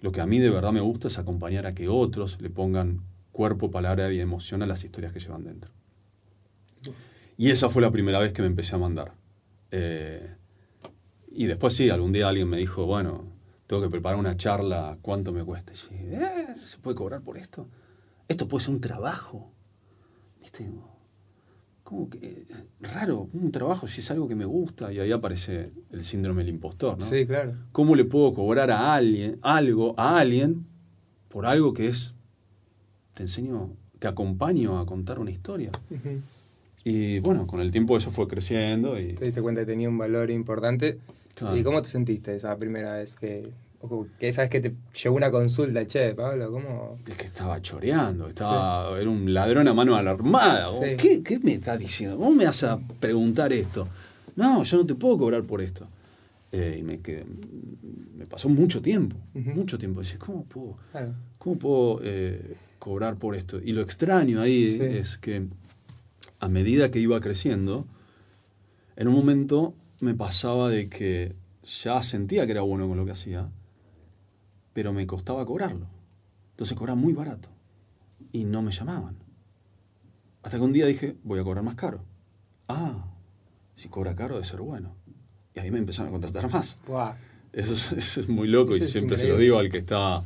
[0.00, 3.02] lo que a mí de verdad me gusta es acompañar a que otros le pongan
[3.32, 5.70] cuerpo, palabra y emoción a las historias que llevan dentro.
[7.36, 9.14] Y esa fue la primera vez que me empecé a mandar.
[9.70, 10.36] Eh,
[11.30, 13.24] y después sí, algún día alguien me dijo, bueno,
[13.66, 15.72] tengo que preparar una charla, ¿cuánto me cuesta?
[15.72, 15.88] Y yo
[16.20, 17.68] "Eh, ¿se puede cobrar por esto?
[18.28, 19.50] Esto puede ser un trabajo.
[20.40, 20.70] ¿Viste?
[21.82, 22.44] Como que
[22.80, 26.50] raro, un trabajo si es algo que me gusta y ahí aparece el síndrome del
[26.54, 27.04] impostor, ¿no?
[27.04, 27.54] Sí, claro.
[27.72, 30.66] ¿Cómo le puedo cobrar a alguien algo a alguien
[31.28, 32.14] por algo que es
[33.14, 35.70] te enseño, te acompaño a contar una historia?
[36.84, 39.98] Y bueno, con el tiempo eso fue creciendo y Te diste cuenta que tenía un
[39.98, 40.98] valor importante.
[41.34, 41.56] Claro.
[41.56, 43.48] ¿Y cómo te sentiste esa primera vez que,
[43.80, 46.98] o que esa vez que te llegó una consulta, che, Pablo, ¿cómo?
[47.08, 50.68] es que estaba choreando, estaba, era un ladrón a mano alarmada.
[50.70, 50.96] Sí.
[50.98, 52.18] ¿Qué, ¿Qué me estás diciendo?
[52.18, 53.88] ¿Cómo me vas a preguntar esto?
[54.36, 55.86] No, yo no te puedo cobrar por esto.
[56.54, 57.24] Eh, y me, quedé-
[58.14, 60.02] me pasó mucho tiempo, mucho tiempo.
[60.02, 61.14] Decís, ¿cómo puedo, Claro.
[61.38, 63.58] cómo puedo eh, cobrar por esto?
[63.60, 64.82] Y lo extraño ahí Sí.
[64.82, 65.48] es que
[66.40, 67.86] a medida que iba creciendo,
[68.96, 71.34] en un momento me pasaba de que
[71.64, 73.50] ya sentía que era bueno con lo que hacía,
[74.74, 75.86] pero me costaba cobrarlo.
[76.50, 77.48] Entonces cobraba muy barato
[78.30, 79.16] y no me llamaban.
[80.42, 82.04] Hasta que un día dije, voy a cobrar más caro.
[82.68, 83.06] Ah,
[83.74, 84.94] si cobra caro debe ser bueno.
[85.54, 86.78] Y ahí me empezaron a contratar más.
[87.52, 90.22] Eso es, eso es muy loco y Eso siempre se lo digo al que está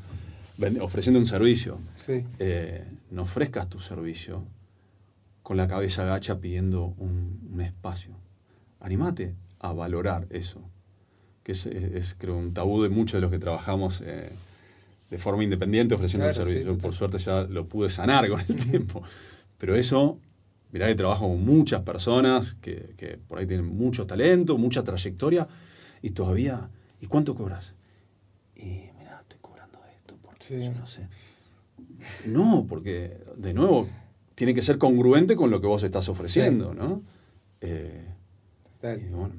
[0.80, 1.78] ofreciendo un servicio.
[1.96, 2.24] Sí.
[2.38, 4.44] Eh, no ofrezcas tu servicio
[5.42, 8.12] con la cabeza gacha pidiendo un, un espacio.
[8.80, 10.60] Animate a valorar eso,
[11.42, 14.30] que es, es- es, creo un tabú de muchos de los que trabajamos eh,
[15.10, 16.72] de forma independiente ofreciendo Claro, el sí, servicio.
[16.74, 19.02] Yo, por suerte ya lo pude sanar con el tiempo.
[19.58, 20.18] Pero eso
[20.76, 25.48] Mirá que trabajo con muchas personas que, que por ahí tienen mucho talento, mucha trayectoria,
[26.02, 26.68] y todavía,
[27.00, 27.74] ¿y cuánto cobras?
[28.54, 30.64] Y mira, estoy cobrando esto, porque Sí.
[30.64, 31.08] yo no sé.
[32.26, 33.86] No, porque, de nuevo,
[34.34, 37.02] tiene que ser congruente con lo que vos estás ofreciendo, ¿no?
[37.62, 38.04] Eh,
[38.74, 39.00] Total.
[39.00, 39.34] y bueno,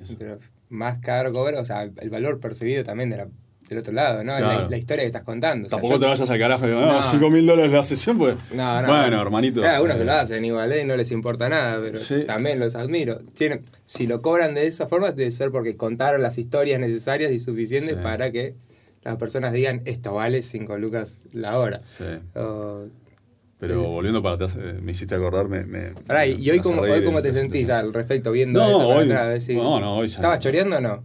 [0.00, 0.14] eso.
[0.18, 3.28] Pero más caro cobra, o sea, el valor percibido también de la-
[3.68, 4.36] del otro lado, ¿no?
[4.36, 4.62] Claro.
[4.62, 5.66] La, la historia que estás contando.
[5.66, 7.02] O sea, Tampoco yo- te vayas al carajo y digo, no, No.
[7.02, 8.36] 5 mil dólares la sesión, pues.
[8.54, 8.88] No, no.
[8.88, 9.62] Bueno, hermanito.
[9.62, 10.84] Hay algunos eh, que lo hacen igual, ¿eh?
[10.84, 12.24] no les importa nada, pero Sí.
[12.26, 13.18] también los admiro.
[13.34, 17.38] Tienen, si lo cobran de esa forma, debe ser porque contaron las historias necesarias y
[17.40, 18.00] suficientes Sí.
[18.02, 18.54] para que
[19.02, 21.80] las personas digan, esto vale 5 lucas la hora.
[21.82, 22.04] Sí.
[22.36, 22.84] O-
[23.58, 25.64] Pero volviendo para atrás, eh, me hiciste acordar, me.
[25.64, 29.48] me Pará, y, hoy, cómo, hoy te sentís al respecto viendo No, eso hoy- atrás?
[29.48, 31.04] No, no, hoy ya ¿Estabas choreando o no?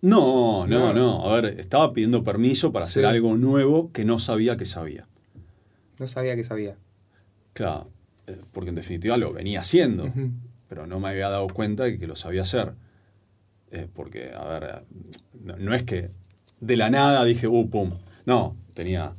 [0.00, 1.28] No, no, No.
[1.30, 3.08] A ver, estaba pidiendo permiso para hacer Sí.
[3.08, 5.06] algo nuevo que no sabía que sabía.
[5.98, 6.76] No sabía que sabía.
[7.52, 7.90] Claro,
[8.28, 10.12] eh, porque en definitiva lo venía haciendo,
[10.68, 12.74] pero no me había dado cuenta de que lo sabía hacer.
[13.72, 14.82] Eh, porque, a ver,
[15.42, 16.10] no, no es que
[16.60, 17.90] de la nada dije, uh, pum.
[18.24, 19.14] No, tenía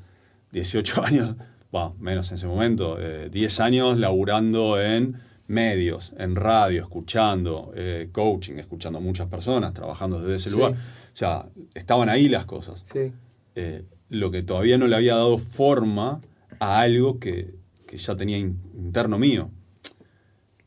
[0.53, 1.35] 18 años,
[1.75, 5.17] va, menos en ese momento, eh, 10 años laburando en
[5.49, 10.55] medios, en radio, escuchando, eh, coaching, escuchando a muchas personas, trabajando desde ese Sí.
[10.55, 10.71] lugar.
[10.73, 12.81] O sea, estaban ahí las cosas.
[12.83, 13.11] Sí.
[13.55, 16.21] Eh, lo que todavía no le había dado forma
[16.59, 17.53] a algo que,
[17.85, 19.49] que ya tenía in- interno mío.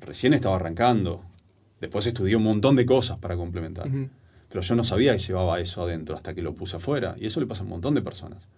[0.01, 1.23] Recién estaba arrancando.
[1.81, 3.89] Después estudié un montón de cosas para complementar.
[4.49, 7.15] Pero yo no sabía que llevaba eso adentro hasta que lo puse afuera.
[7.19, 8.49] Y eso le pasa a un montón de personas.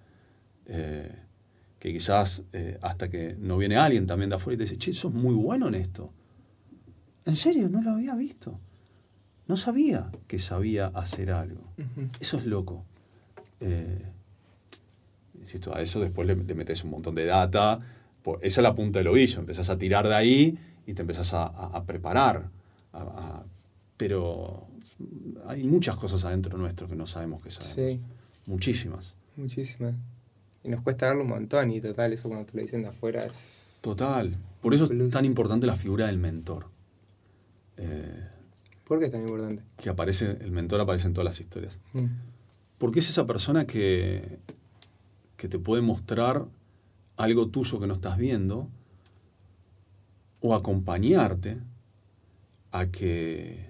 [0.66, 1.10] Eh,
[1.85, 4.95] que quizás eh, hasta que no viene alguien también de afuera y te dice, che,
[4.95, 6.11] sos muy bueno en esto.
[7.26, 8.59] En serio, no lo había visto.
[9.49, 11.61] No sabía que sabía hacer algo.
[12.18, 12.87] Eso es loco.
[13.61, 14.03] Eh,
[15.39, 17.78] insisto, a eso después le, le metes un montón de data.
[18.22, 19.41] Por- esa es la punta del ovillo.
[19.41, 22.49] Empezás a tirar de ahí y te empezás a, a- a preparar.
[22.95, 23.43] A-
[23.99, 24.66] pero
[25.47, 27.74] hay muchas cosas adentro nuestro que no sabemos que sabemos.
[27.76, 28.01] Sí,
[28.47, 29.14] Muchísimas.
[29.37, 29.95] muchísimas.
[30.64, 33.24] Y nos cuesta verlo un montón y total, eso cuando te lo dicen de afuera
[33.24, 33.78] es...
[33.82, 34.36] Total.
[34.62, 36.68] Por eso es tan importante la figura del mentor.
[37.76, 38.28] Eh,
[38.84, 39.62] ¿Por qué es tan importante?
[39.76, 41.78] que aparece, el mentor aparece en todas las historias.
[41.92, 42.06] Mm.
[42.78, 44.38] Porque es esa persona que,
[45.36, 46.46] que te puede mostrar
[47.18, 48.68] algo tuyo que no estás viendo
[50.40, 51.58] o acompañarte
[52.72, 53.68] a que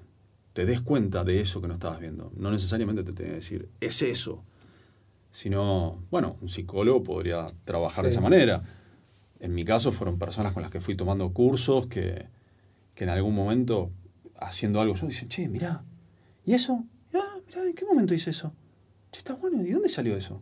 [0.52, 2.32] te des cuenta de eso que no estabas viendo.
[2.36, 4.44] No necesariamente te tiene que decir, es eso.
[5.34, 8.62] Sino, bueno, un psicólogo podría trabajar de esa manera.
[9.40, 12.28] En mi caso fueron personas con las que fui tomando cursos que,
[12.94, 13.90] que en algún momento,
[14.38, 15.82] haciendo algo, yo dicen, che, mirá,
[16.44, 16.84] ¿y eso?
[17.12, 18.54] Ah, mirá, ¿en qué momento hice eso?
[19.10, 20.40] Che, está bueno, ¿y dónde salió eso?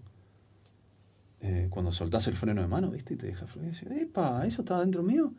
[1.40, 3.14] Eh, cuando soltás el freno de mano, ¿viste?
[3.14, 5.32] Y te deja fluir, y epa, ¿eso está dentro mío?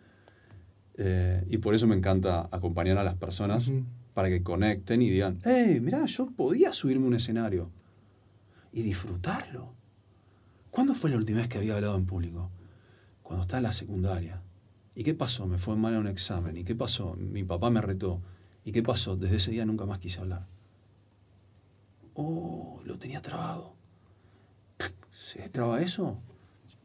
[0.98, 3.72] Eh, y por eso me encanta acompañar a las personas
[4.16, 7.70] para que conecten y digan, hey, mirá, yo podía subirme a un escenario
[8.74, 9.72] y disfrutarlo.
[10.72, 12.50] ¿Cuándo fue la última vez que había hablado en público?
[13.22, 14.42] Cuando estaba en la secundaria.
[14.96, 15.46] ¿Y qué pasó?
[15.46, 16.58] Me fue mal en un examen.
[16.58, 17.16] ¿Y qué pasó?
[17.16, 18.20] Mi papá me retó.
[18.66, 19.16] ¿Y qué pasó?
[19.16, 20.48] Desde ese día nunca más quise hablar.
[22.16, 23.74] Oh, lo tenía trabado.
[25.12, 26.18] ¿Se destraba eso?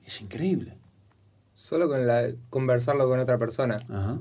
[0.05, 0.77] Es increíble.
[1.55, 3.77] Solo con la, conversarlo con otra persona.
[3.89, 4.19] Ajá.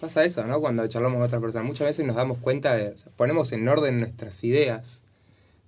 [0.00, 0.60] Pasa eso, ¿no?
[0.60, 1.64] Cuando charlamos con otra persona.
[1.64, 2.90] Muchas veces nos damos cuenta de...
[2.90, 5.02] o sea, ponemos en orden nuestras ideas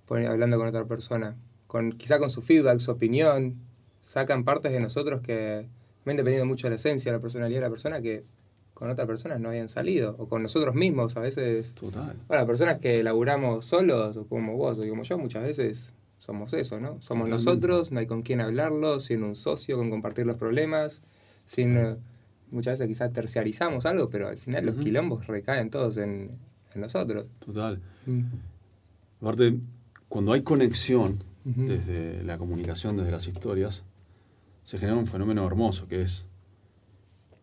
[0.09, 1.35] hablando con otra persona.
[1.67, 3.55] Con, quizá con su feedback, su opinión.
[4.01, 5.67] Sacan partes de nosotros que,
[6.03, 8.23] también dependiendo mucho de la esencia, de la personalidad de la persona, que
[8.73, 10.15] con otras personas no habían salido.
[10.19, 11.73] O con nosotros mismos, a veces...
[11.73, 12.15] Total.
[12.27, 16.79] Bueno, personas que laburamos solos, o como vos, o como yo, muchas veces somos eso,
[16.79, 17.01] ¿no?
[17.01, 17.31] Somos Totalmente.
[17.31, 21.01] nosotros, no hay con quién hablarlo, sin un socio, con compartir los problemas,
[21.45, 21.77] sin...
[21.77, 21.97] eh,
[22.51, 26.29] muchas veces quizás terciarizamos algo, pero al final los quilombos recaen todos en,
[26.75, 27.25] en nosotros.
[27.39, 27.81] Total.
[28.05, 28.21] Mm.
[29.21, 29.57] Aparte,
[30.13, 33.83] cuando hay conexión desde la comunicación, desde las historias,
[34.63, 36.27] se genera un fenómeno hermoso que es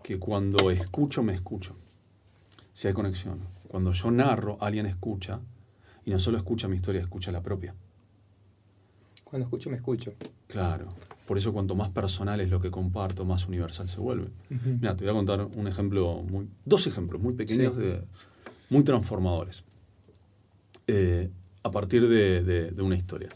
[0.05, 1.75] que cuando escucho, me escucho.
[2.73, 3.41] Si hay conexión.
[3.67, 5.41] Cuando yo narro, alguien escucha,
[6.05, 7.75] y no solo escucha mi historia, escucha la propia.
[9.25, 10.15] Cuando escucho, me escucho.
[10.47, 10.91] Claro.
[11.27, 14.29] Por eso cuanto más personal es lo que comparto, más universal se vuelve.
[14.49, 14.69] Ujú.
[14.81, 17.81] Mira, te voy a contar un ejemplo, muy, dos ejemplos muy pequeños, Sí.
[17.81, 18.05] de,
[18.69, 19.65] muy transformadores,
[20.87, 21.33] eh,
[21.63, 23.29] a partir de, de- de una historia.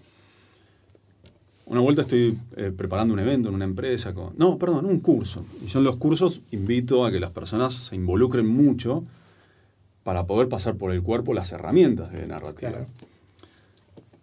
[1.66, 5.46] Una vuelta estoy eh, preparando un evento en una empresa, con, no, perdón, un curso.
[5.62, 9.04] Y yo en los cursos invito a que las personas se involucren mucho
[10.02, 12.70] para poder pasar por el cuerpo las herramientas de narrativa.
[12.70, 12.86] Claro.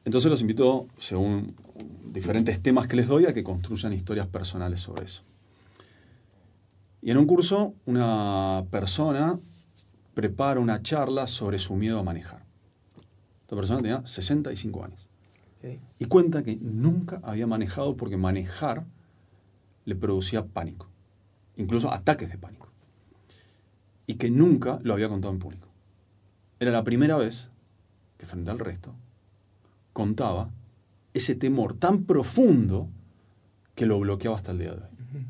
[0.06, 1.56] Entonces los invito, según
[2.14, 5.24] diferentes temas que les doy, a que construyan historias personales sobre eso.
[7.02, 9.40] Y en un curso, una persona
[10.14, 12.41] prepara una charla sobre su miedo a manejar.
[13.52, 15.10] Esta persona tenía 65 años.
[16.00, 18.86] Y cuenta que nunca había manejado porque manejar
[19.84, 20.88] le producía pánico,
[21.58, 22.70] incluso ataques de pánico.
[24.08, 25.68] Y que nunca lo había contado en público.
[26.62, 27.50] Era la primera vez
[28.18, 28.96] que frente al resto
[29.92, 30.50] contaba
[31.14, 32.88] ese temor tan profundo
[33.76, 35.26] que lo bloqueaba hasta el día de hoy.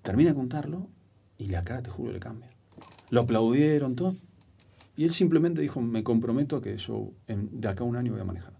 [0.00, 0.88] Termina de contarlo
[1.36, 2.48] y la cara, te juro, le cambia.
[3.10, 4.14] Lo aplaudieron, todo.
[4.98, 8.10] Y él simplemente dijo, me comprometo a que yo en- de acá a un año
[8.10, 8.52] voy a manejar.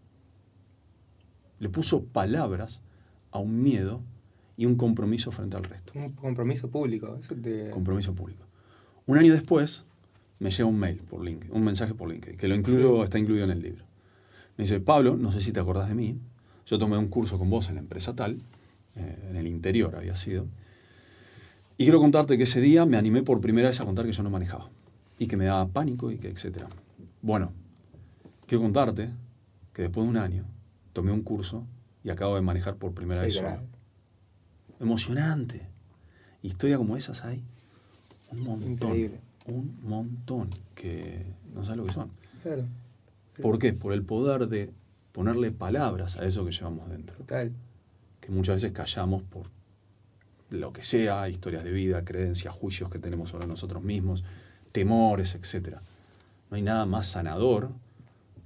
[1.59, 2.81] Le puso palabras
[3.33, 4.01] a un miedo
[4.57, 5.93] y un compromiso frente al resto.
[5.97, 7.17] Un compromiso público.
[7.21, 7.71] Eso te...
[7.71, 8.45] Compromiso público.
[9.07, 9.83] Un año después
[10.39, 13.03] me llega un mail por LinkedIn, un mensaje por LinkedIn, que lo incluyo, Sí.
[13.03, 13.85] está incluido en el libro.
[14.57, 16.21] Me dice, Pablo, no sé si te acordás de mí,
[16.67, 18.39] yo tomé un curso con vos en la empresa tal,
[18.95, 20.47] eh, en el interior había sido,
[21.77, 24.23] y quiero contarte que ese día me animé por primera vez a contar que yo
[24.23, 24.69] no manejaba,
[25.19, 26.69] y que me daba pánico y que etcétera.
[27.23, 27.53] Bueno,
[28.47, 29.11] quiero contarte
[29.73, 30.45] que después de un año
[30.93, 31.65] tomé un curso
[32.05, 33.61] y acabo de manejar por primera vez solo.
[34.81, 35.67] Emocionante.
[36.43, 37.43] Historia como esas hay
[38.31, 38.71] un montón.
[38.71, 39.21] Increíble.
[39.47, 42.11] Un montón que no sabes lo que son.
[42.43, 42.65] Claro.
[43.41, 43.73] ¿Por qué?
[43.73, 44.73] Por el poder de
[45.13, 47.17] ponerle palabras a eso que llevamos dentro.
[47.17, 47.53] Total.
[48.21, 49.47] Que muchas veces callamos por
[50.51, 54.25] lo que sea, historias de vida, creencias, juicios que tenemos sobre nosotros mismos,
[54.73, 55.77] temores, etc.
[56.51, 57.71] No hay nada más sanador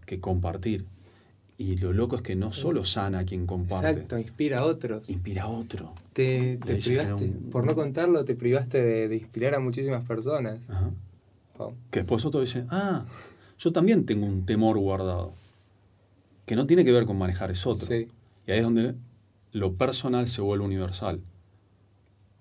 [0.07, 0.85] que compartir.
[1.59, 5.09] Y lo loco es que no solo sana a quien comparte, Exacto, inspira a otros.
[5.09, 5.93] inspira a otro.
[6.13, 10.59] Te, privaste, un- por no contarlo, te privaste de, de inspirar a muchísimas personas.
[10.69, 10.91] Ajá.
[11.59, 11.75] Wow.
[11.91, 13.05] Que después otro dice, ah,
[13.59, 15.35] yo también tengo un temor guardado,
[16.47, 17.87] que no tiene que ver con manejar, es otro.
[17.87, 18.09] Sí.
[18.47, 18.95] Y ahí es donde
[19.53, 21.21] lo personal se vuelve universal.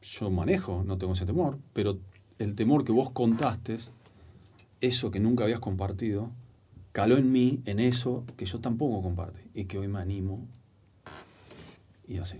[0.02, 2.00] Yo manejo, no tengo ese temor, pero
[2.42, 3.78] el temor que vos contaste,
[4.82, 6.32] eso que nunca habías compartido,
[6.92, 10.48] caló en mí en eso que yo tampoco compartí y que hoy me animo.
[12.08, 12.38] Y así.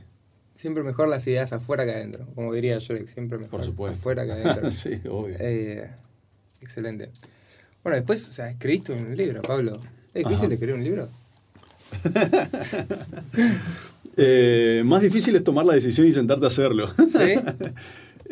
[0.56, 2.28] Siempre mejor las ideas afuera que adentro.
[2.36, 3.98] Como diría Shrek, siempre mejor Por supuesto.
[3.98, 4.70] afuera que adentro.
[4.72, 5.36] sí, obvio.
[5.40, 5.90] Eh,
[6.62, 7.10] excelente.
[7.84, 9.74] Bueno, después, o sea, escribiste un libro, Pablo.
[10.14, 10.54] ¿Es difícil Ajá.
[10.54, 11.10] escribir un libro?
[14.18, 16.88] Eh, más difícil es tomar la decisión y sentarte a hacerlo.
[16.90, 17.36] ¿Sí?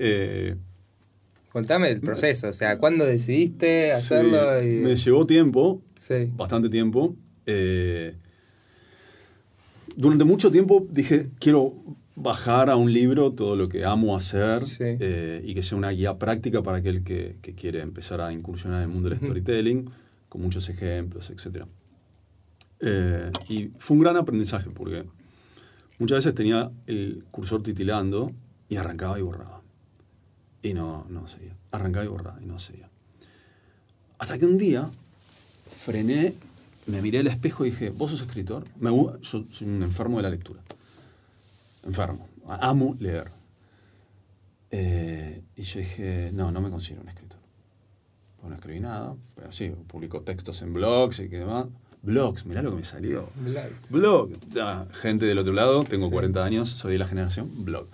[0.02, 0.56] Eh,
[1.52, 4.60] Contame el proceso, o sea, ¿cuándo decidiste hacerlo?
[4.60, 4.70] sí, y...
[4.80, 6.30] Me llevó tiempo, Sí.
[6.36, 7.16] bastante tiempo.
[7.48, 8.16] Eh,
[9.96, 11.74] durante mucho tiempo dije, quiero
[12.16, 14.84] bajar a un libro todo lo que amo hacer Sí.
[14.84, 18.80] eh, y que sea una guía práctica para aquel que, que quiere empezar a incursionar
[18.84, 19.90] en el mundo del storytelling,
[20.28, 21.66] con muchos ejemplos, etc.
[22.82, 25.04] Eh, y fue un gran aprendizaje porque
[25.98, 28.32] muchas veces tenía el cursor titilando
[28.70, 29.59] y arrancaba y borraba.
[30.62, 31.54] Y no, no seguía.
[31.72, 32.90] Arrancaba y borraba y no seguía.
[34.18, 34.90] Hasta que un día
[35.70, 36.34] frené,
[36.88, 38.66] me miré al espejo y dije, ¿vos sos escritor?
[38.80, 40.62] Me, yo soy un enfermo de la lectura.
[41.86, 42.28] Enfermo.
[42.48, 43.32] Amo leer.
[44.72, 47.40] Eh, y yo dije, no, no me considero un escritor.
[48.38, 51.66] Pues no escribí nada, pero sí, publico textos en blogs y que demás.
[52.02, 53.30] Blogs, mirá lo que me salió.
[53.36, 53.92] Blogs.
[53.92, 54.32] Blog.
[54.62, 56.12] Ah, gente del otro lado, tengo Sí.
[56.14, 57.88] 40 años, soy de la generación blog.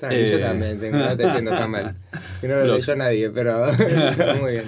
[0.00, 1.96] Yo Eh, también tengo, no te diciendo tan mal.
[2.40, 2.86] Que no lo Blogs.
[2.88, 3.66] leyó nadie, pero
[4.40, 4.64] muy bien.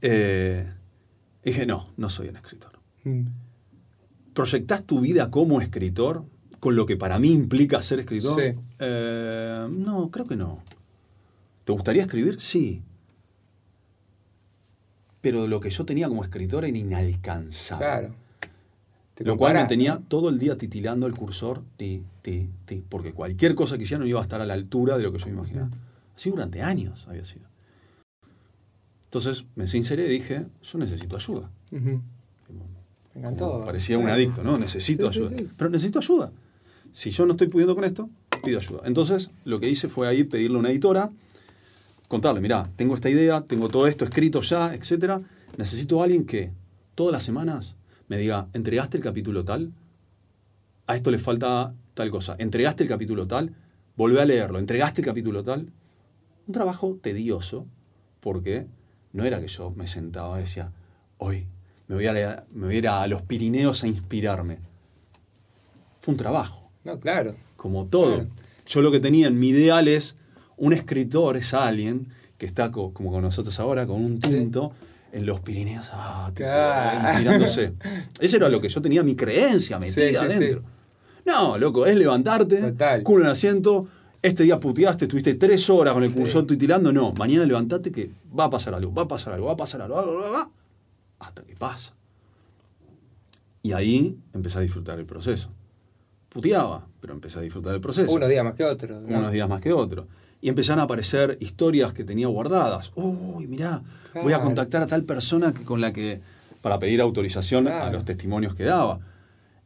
[0.00, 0.72] Eh,
[1.44, 2.72] dije, no, no soy un escritor.
[3.04, 3.26] Mm.
[4.32, 6.24] ¿Proyectás tu vida como escritor
[6.60, 8.40] con lo que para mí implica ser escritor?
[8.40, 8.58] Sí.
[8.78, 10.62] Eh, no, creo que no.
[11.64, 12.40] ¿Te gustaría escribir?
[12.40, 12.82] Sí.
[15.20, 17.84] Pero lo que yo tenía como escritor era inalcanzable.
[17.84, 18.14] Claro.
[19.18, 23.54] Lo cual me tenía todo el día titilando el cursor, ti, ti, ti, porque cualquier
[23.54, 25.70] cosa que hiciera no iba a estar a la altura de lo que yo imaginaba.
[26.16, 27.46] Así durante años había sido.
[29.04, 31.50] Entonces me sinceré y dije, yo necesito ayuda.
[31.72, 32.02] Ujú.
[33.14, 33.50] Me encantó.
[33.52, 34.58] Como parecía un adicto, ¿no?
[34.58, 35.38] Necesito Sí, sí, ayuda.
[35.38, 35.48] sí.
[35.56, 36.32] Pero necesito ayuda.
[36.92, 38.10] Si yo no estoy pudiendo con esto,
[38.44, 38.80] pido ayuda.
[38.84, 41.10] Entonces, lo que hice fue ahí pedirle a una editora,
[42.08, 45.20] contarle, mira, tengo esta idea, tengo todo esto escrito ya, etcétera.
[45.56, 46.52] Necesito a alguien que
[46.94, 47.76] todas las semanas
[48.08, 49.72] me diga, ¿entregaste el capítulo tal?
[50.86, 52.36] A esto le falta tal cosa.
[52.38, 53.52] ¿Entregaste el capítulo tal?
[53.96, 54.58] Volvé a leerlo.
[54.60, 55.72] ¿Entregaste el capítulo tal?
[56.46, 57.66] Un trabajo tedioso,
[58.20, 58.66] porque
[59.12, 60.70] no era que yo me sentaba y decía,
[61.18, 61.46] hoy
[61.88, 64.58] me voy a, leer- me voy a ir a los Pirineos a inspirarme.
[65.98, 67.34] Fue un trabajo, No, claro.
[67.56, 68.14] como todo.
[68.14, 68.28] Claro.
[68.66, 70.14] Yo lo que tenía en mi ideal es,
[70.56, 74.72] un escritor es alguien que está co- como con nosotros ahora, con un tinto,
[75.10, 76.48] en los Pirineos, ah, tipo,
[77.10, 77.72] inspirándose.
[78.20, 80.62] Eso era lo que yo tenía, mi creencia metida Sí, sí, adentro.
[81.28, 81.36] Sí.
[81.36, 83.02] No, loco, es levantarte, Total.
[83.02, 83.88] culo en el asiento
[84.20, 88.44] este día puteaste, estuviste tres horas con el cursor tuitilando, no, mañana levantate que va
[88.44, 89.96] a pasar algo, va a pasar algo, va a pasar algo,
[90.32, 90.50] va,
[91.20, 91.94] hasta que pasa.
[93.62, 95.50] Y ahí empecé a disfrutar el proceso.
[96.28, 98.10] Puteaba, pero empecé a disfrutar el proceso.
[98.12, 99.02] Unos días más que otros.
[99.02, 99.18] ¿no?
[99.18, 100.06] Unos días más que otros.
[100.40, 102.92] Y empezaron a aparecer historias que tenía guardadas.
[102.94, 103.82] Uy, mirá,
[104.22, 106.20] voy a contactar a tal persona que- con la que.
[106.62, 108.98] para pedir autorización a los testimonios que daba.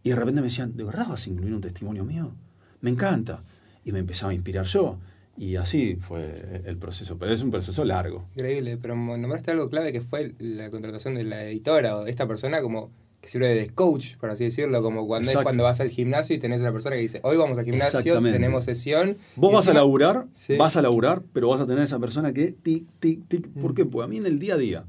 [0.03, 2.33] Y de repente me decían, ¿de verdad vas a incluir un testimonio mío?
[2.81, 3.43] Me encanta.
[3.85, 4.99] Y me empezaba a inspirar yo.
[5.37, 7.17] Y así fue el proceso.
[7.19, 8.27] Pero es un proceso largo.
[8.35, 12.27] Increíble, pero nombraste algo clave que fue la contratación de la editora o de esta
[12.29, 12.91] persona como
[13.21, 16.41] que sirve de coach, por así decirlo, como cuando es cuando vas al gimnasio y
[16.41, 19.17] tenés una persona que dice, hoy vamos al gimnasio, tenemos sesión.
[19.37, 20.57] Vos vas a laburar, Sí.
[20.57, 23.49] vas a laburar, pero vas a tener esa persona que tic, tic, tic.
[23.49, 23.75] ¿Por Mm.
[23.77, 23.85] qué?
[23.85, 24.85] Pues a mí en el día a día,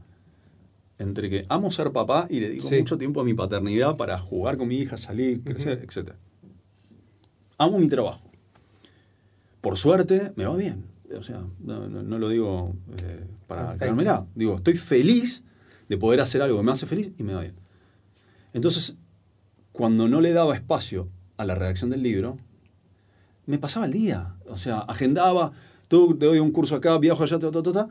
[1.00, 2.78] entre que amo ser papá y dedico Sí.
[2.80, 6.00] mucho tiempo a mi paternidad para jugar con mi hija, salir, crecer, Ujú.
[6.00, 6.14] etc.
[7.58, 8.30] Amo mi trabajo.
[9.62, 10.86] Por suerte, me va bien.
[11.18, 14.26] O sea, no, no- no lo digo eh, para quedármela.
[14.36, 15.44] Digo, estoy feliz
[15.88, 17.56] de poder hacer algo que me hace feliz y me va bien.
[18.54, 18.96] Entonces,
[19.72, 22.38] cuando no le daba espacio a la redacción del libro,
[23.46, 24.36] me pasaba el día.
[24.48, 25.52] O sea, agendaba,
[25.88, 27.90] tú te doy un curso acá, viajo allá, ta, ta, ta, ta,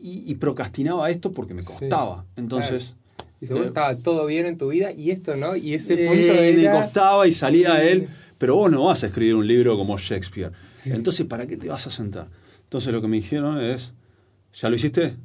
[0.00, 2.24] y, y procrastinaba esto porque me Sí, costaba.
[2.36, 2.94] Entonces,
[3.40, 6.08] Y seguro eh, estaba todo bien en tu vida y esto no, y ese eh,
[6.08, 6.72] punto me era...
[6.82, 7.88] costaba y salía Sí.
[7.88, 10.52] él, pero vos no vas a escribir un libro como Shakespeare.
[10.72, 10.90] Sí.
[10.92, 12.28] Entonces, ¿para qué te vas a sentar?
[12.64, 13.92] Entonces lo que me dijeron es,
[14.54, 15.16] ¿ya lo hiciste?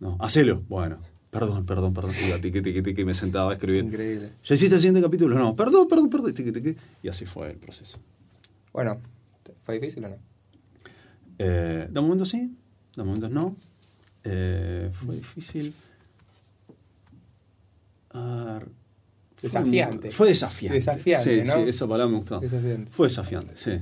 [0.00, 0.62] No, hacelo.
[0.68, 0.98] Bueno,
[1.30, 2.12] perdón, perdón, perdón.
[2.40, 3.84] Tiqui, me sentaba a escribir.
[3.84, 4.30] Increíble.
[4.42, 5.36] ¿Ya hiciste el siguiente capítulo?
[5.38, 6.34] No, perdón, perdón, perdón.
[6.34, 6.76] tiqui, tiqui.
[7.02, 7.98] Y así fue el proceso.
[8.72, 9.00] Bueno,
[9.62, 10.16] ¿fue difícil o no?
[11.38, 12.56] Eh, de momentos sí,
[12.96, 13.56] de momentos no.
[14.24, 15.74] Eh, fue difícil.
[18.10, 18.60] Fue
[19.42, 20.10] Desafiante.
[20.10, 20.78] Fue desafiante.
[20.78, 21.54] Desafiante, sí, ¿no?
[21.64, 22.40] Sí, esa palabra me gustó.
[22.40, 22.90] Desafiante.
[22.90, 23.72] Fue desafiante, sí.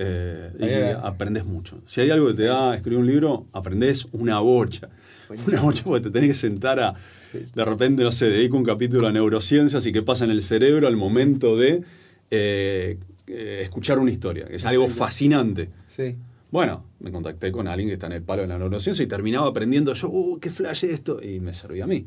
[0.00, 1.80] Eh, y aprendes mucho.
[1.86, 4.88] Si hay algo que te da escribir un libro, aprendes una bocha.
[5.28, 5.52] Buenísimo.
[5.54, 7.44] Una bocha porque te tenés que sentar a, Sí.
[7.54, 10.86] de repente, no sé, dedico un capítulo a neurociencias y qué pasa en el cerebro
[10.88, 11.82] al momento de
[12.30, 15.68] eh, escuchar una historia, que es algo fascinante.
[15.86, 16.16] Sí.
[16.50, 19.48] Bueno, me contacté con alguien que está en el palo de la neurociencia y terminaba
[19.48, 21.22] aprendiendo yo, ¡uh, qué flash esto!
[21.22, 22.06] Y me servía a mí.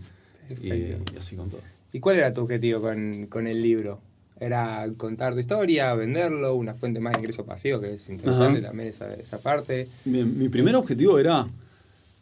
[0.61, 1.61] Y, así con todo.
[1.93, 4.01] ¿Y cuál era tu objetivo con, con el libro?
[4.39, 8.69] ¿Era contar tu historia, venderlo, una fuente más de ingreso pasivo, que es interesante Ajá.
[8.69, 9.87] también esa, esa parte?
[10.05, 11.47] Mi, mi primer objetivo era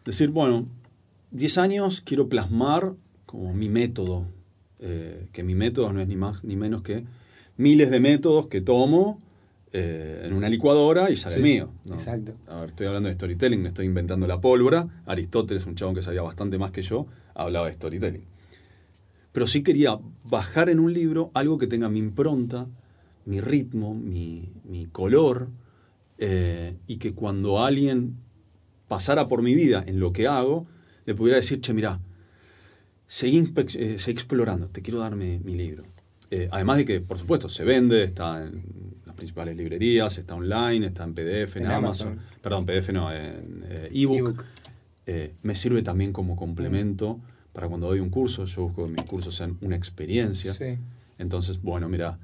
[0.03, 0.67] decir, bueno,
[1.31, 2.93] 10 años quiero plasmar
[3.25, 4.25] como mi método,
[4.79, 7.03] eh, que mi método no es ni más ni menos que
[7.57, 9.19] miles de métodos que tomo
[9.71, 11.71] eh, en una licuadora y sale Sí, mío.
[11.85, 11.95] ¿no?
[11.95, 12.33] exacto.
[12.47, 15.03] A ver, estoy hablando de storytelling, me estoy inventando la pólvora.
[15.05, 18.23] Aristóteles, un chabón que sabía bastante más que yo, hablaba de storytelling.
[19.31, 22.67] Pero sí quería bajar en un libro algo que tenga mi impronta,
[23.25, 25.49] mi ritmo, mi, mi color,
[26.17, 28.17] eh, y que cuando alguien
[28.87, 30.67] pasara por mi vida en lo que hago,
[31.05, 31.99] le pudiera decir, che, mirá,
[33.07, 33.37] seguí,
[33.75, 35.83] eh, seguí explorando, te quiero dar mi, libro.
[36.31, 38.89] Eh, además de que, por supuesto, se vende, está en
[39.19, 42.07] principales librerías, está online, está en PDF, en, En Amazon.
[42.13, 42.25] Amazon.
[42.41, 44.43] Perdón, PDF no, en eh, ebook.
[45.05, 47.19] Eh, me sirve también como complemento
[47.53, 48.45] para cuando doy un curso.
[48.45, 50.53] Yo busco que mis cursos sean una experiencia.
[50.53, 50.77] Sí.
[51.17, 52.17] Entonces, bueno, mira,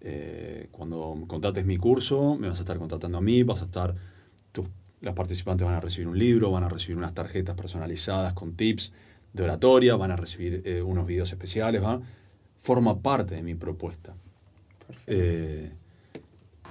[0.00, 3.94] eh, cuando contrates mi curso, me vas a estar contratando a mí, vas a estar,
[4.52, 4.66] tú-
[5.00, 8.92] las participantes van a recibir un libro, van a recibir unas tarjetas personalizadas con tips
[9.32, 12.00] de oratoria, van a recibir eh, unos videos especiales, ¿va?
[12.56, 14.14] forma parte de mi propuesta.
[14.86, 15.12] Perfecto.
[15.12, 15.72] Eh,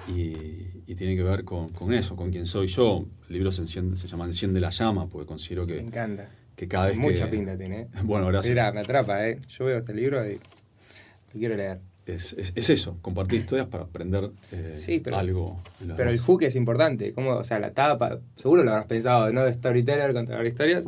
[0.07, 3.05] y, y tiene que ver con, con eso, con quién soy yo.
[3.27, 6.29] El libro se, enciende- se llama Enciende la llama, porque considero Me que, encanta.
[6.55, 7.37] que cada vez Mucha que...
[7.37, 7.81] pinta tiene.
[7.81, 7.87] ¿eh?
[8.03, 8.51] Bueno, gracias.
[8.51, 9.39] Mira, me atrapa, ¿eh?
[9.47, 11.79] Yo veo este libro y lo quiero leer.
[12.05, 15.61] Es, es- es eso, compartir historias para aprender eh, Sí, pero- algo.
[15.95, 17.13] Pero el hook es importante.
[17.13, 20.85] ¿Cómo, o sea, la tapa, seguro lo habrás pensado, no de storyteller, contador de historias,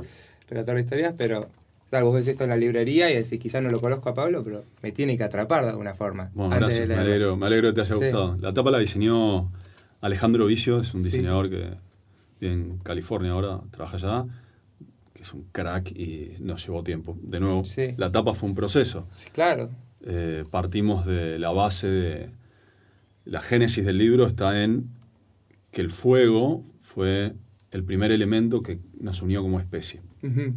[0.50, 1.50] relator de historias, pero
[1.94, 4.44] claro, vos ves esto en la librería y decís, quizás no lo conozco a Pablo,
[4.44, 6.32] pero me tiene que atrapar de alguna forma.
[6.34, 8.02] Bueno, gracias, me alegro, me alegro que te haya Sí.
[8.02, 8.36] gustado.
[8.42, 9.52] La tapa la diseñó
[10.02, 11.12] Alejandro Vicio, es un Sí.
[11.12, 11.70] diseñador que
[12.42, 14.26] vive en California ahora, trabaja allá,
[15.14, 17.16] que es un crack y nos llevó tiempo.
[17.22, 17.90] De nuevo, Sí.
[17.98, 19.08] la tapa fue un proceso.
[19.12, 19.70] Sí, claro.
[20.04, 22.30] Eh, partimos de la base de...
[23.26, 24.90] La génesis del libro está en
[25.70, 27.34] que el fuego fue
[27.70, 30.02] el primer elemento que nos unió como especie.
[30.24, 30.56] Ujú.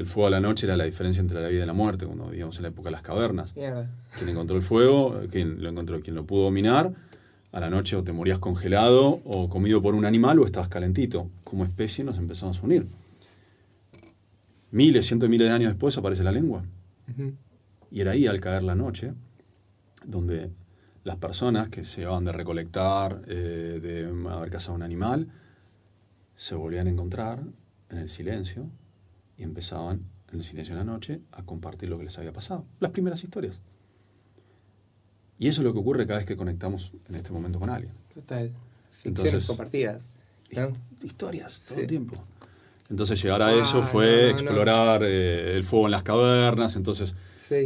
[0.00, 2.28] El fuego a la noche era la diferencia entre la vida y la muerte, cuando
[2.28, 3.54] vivíamos en la época de las cavernas.
[3.54, 3.90] Mierda.
[4.16, 6.94] Quien encontró el fuego, quien lo encontró, quien lo pudo dominar,
[7.52, 11.28] a la noche o te morías congelado o comido por un animal o estabas calentito.
[11.44, 12.86] Como especie nos empezamos a unir.
[14.70, 16.64] Miles, cientos de miles de años después aparece la lengua.
[17.90, 19.12] Y era ahí, al caer la noche,
[20.06, 20.48] donde
[21.04, 25.28] las personas que se llevaban de recolectar, eh, de haber cazado un animal,
[26.34, 27.42] se volvían a encontrar
[27.90, 28.70] en el silencio
[29.40, 32.66] y empezaban en el silencio de la noche a compartir lo que les había pasado.
[32.78, 33.60] Las primeras historias.
[35.38, 37.94] Y eso es lo que ocurre cada vez que conectamos en este momento con alguien.
[38.12, 38.52] Total.
[38.90, 40.10] Ficciones compartidas.
[41.02, 42.22] Historias, todo el tiempo.
[42.90, 47.14] Entonces llegar a eso fue explorar eh, el fuego en las cavernas, entonces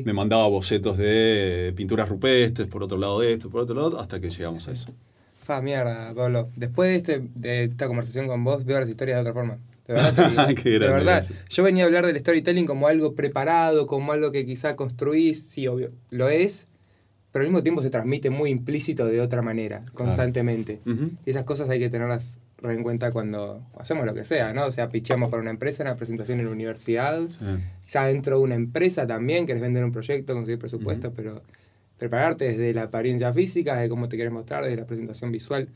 [0.05, 4.21] me mandaba bocetos de pinturas rupestres, por otro lado de esto, por otro lado, hasta
[4.21, 4.95] que llegamos a eso.
[5.43, 6.49] Fa, mierda, Pablo.
[6.55, 9.59] Después de, este, de esta conversación con vos, veo las historias de otra forma.
[9.87, 11.25] De verdad, de verdad.
[11.49, 15.67] Yo venía a hablar del storytelling como algo preparado, como algo que quizá construís, sí,
[15.67, 16.69] obvio, lo es,
[17.33, 20.81] pero al mismo tiempo se transmite muy implícito de otra manera, constantemente.
[21.27, 24.67] Y esas cosas hay que tenerlas en cuenta cuando hacemos lo que sea, ¿no?
[24.67, 27.21] O sea, pichamos para una empresa, una presentación en la universidad,
[27.85, 31.43] quizás dentro de una empresa también, querés vender un proyecto, conseguir presupuestos, pero
[31.99, 35.69] prepararte desde la apariencia física, de cómo te quieres mostrar, desde la presentación visual.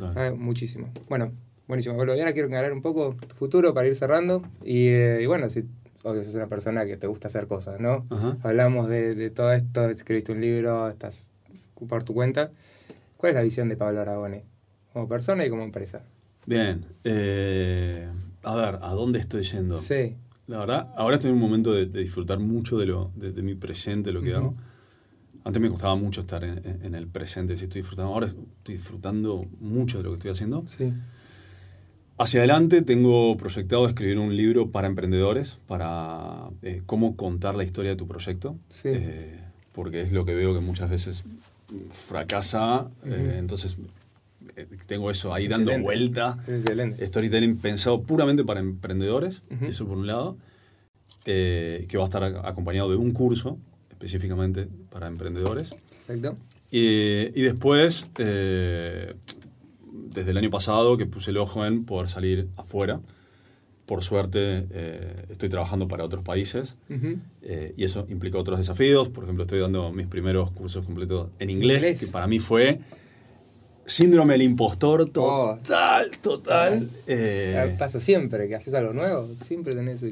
[0.00, 0.90] Ah, muchísimo.
[1.08, 1.32] Bueno,
[1.70, 1.94] buenísimo.
[1.94, 4.42] Bueno, ahora quiero ganar un poco tu futuro para ir cerrando.
[4.64, 5.64] Y, eh, bueno, si
[6.02, 8.06] obvio, sos una persona que te gusta hacer cosas, ¿no?
[8.42, 11.30] Hablamos de, de, todo esto, escribiste un libro, estás
[11.88, 12.50] por tu cuenta.
[13.16, 14.44] ¿Cuál es la visión de Pablo Aragone?
[14.92, 16.02] como persona y como empresa.
[16.46, 16.84] Bien.
[17.04, 18.08] Eh,
[18.42, 19.78] a ver, ¿a dónde estoy yendo?
[19.78, 20.16] Sí.
[20.46, 24.12] La verdad, ahora estoy en un momento de, disfrutar mucho de, lo, de, mi presente,
[24.12, 24.56] lo que hago.
[25.44, 28.12] Antes me costaba mucho estar en, el presente, si estoy disfrutando.
[28.12, 30.64] Ahora estoy disfrutando mucho de lo que estoy haciendo.
[30.66, 30.92] Sí.
[32.20, 37.92] Hacia adelante tengo proyectado escribir un libro para emprendedores, para eh, cómo contar la historia
[37.92, 38.58] de tu proyecto.
[38.68, 38.90] Sí.
[38.92, 39.40] Eh,
[39.72, 41.24] porque es lo que veo que muchas veces
[41.90, 42.90] fracasa.
[43.06, 43.78] entonces
[44.54, 46.36] eh, tengo eso ahí dando vuelta.
[46.46, 47.06] Excelente.
[47.06, 50.36] Storytelling pensado puramente para emprendedores, eso por un lado,
[51.24, 53.56] que va a estar acompañado de un curso
[53.88, 55.70] específicamente para emprendedores.
[56.06, 56.36] Perfecto.
[56.70, 58.10] Y, después,
[60.10, 63.00] desde el año pasado, que puse el ojo en poder salir afuera.
[63.86, 64.66] Por suerte,
[65.30, 66.76] estoy trabajando para otros países
[67.76, 69.08] y eso implica otros desafíos.
[69.08, 71.98] Por ejemplo, estoy dando mis primeros cursos completos en inglés.
[71.98, 72.78] que para mí fue
[73.90, 75.06] Síndrome del impostor oh.
[75.06, 76.88] total, total.
[77.08, 80.04] Eh, pasa siempre, que haces algo nuevo, siempre tenés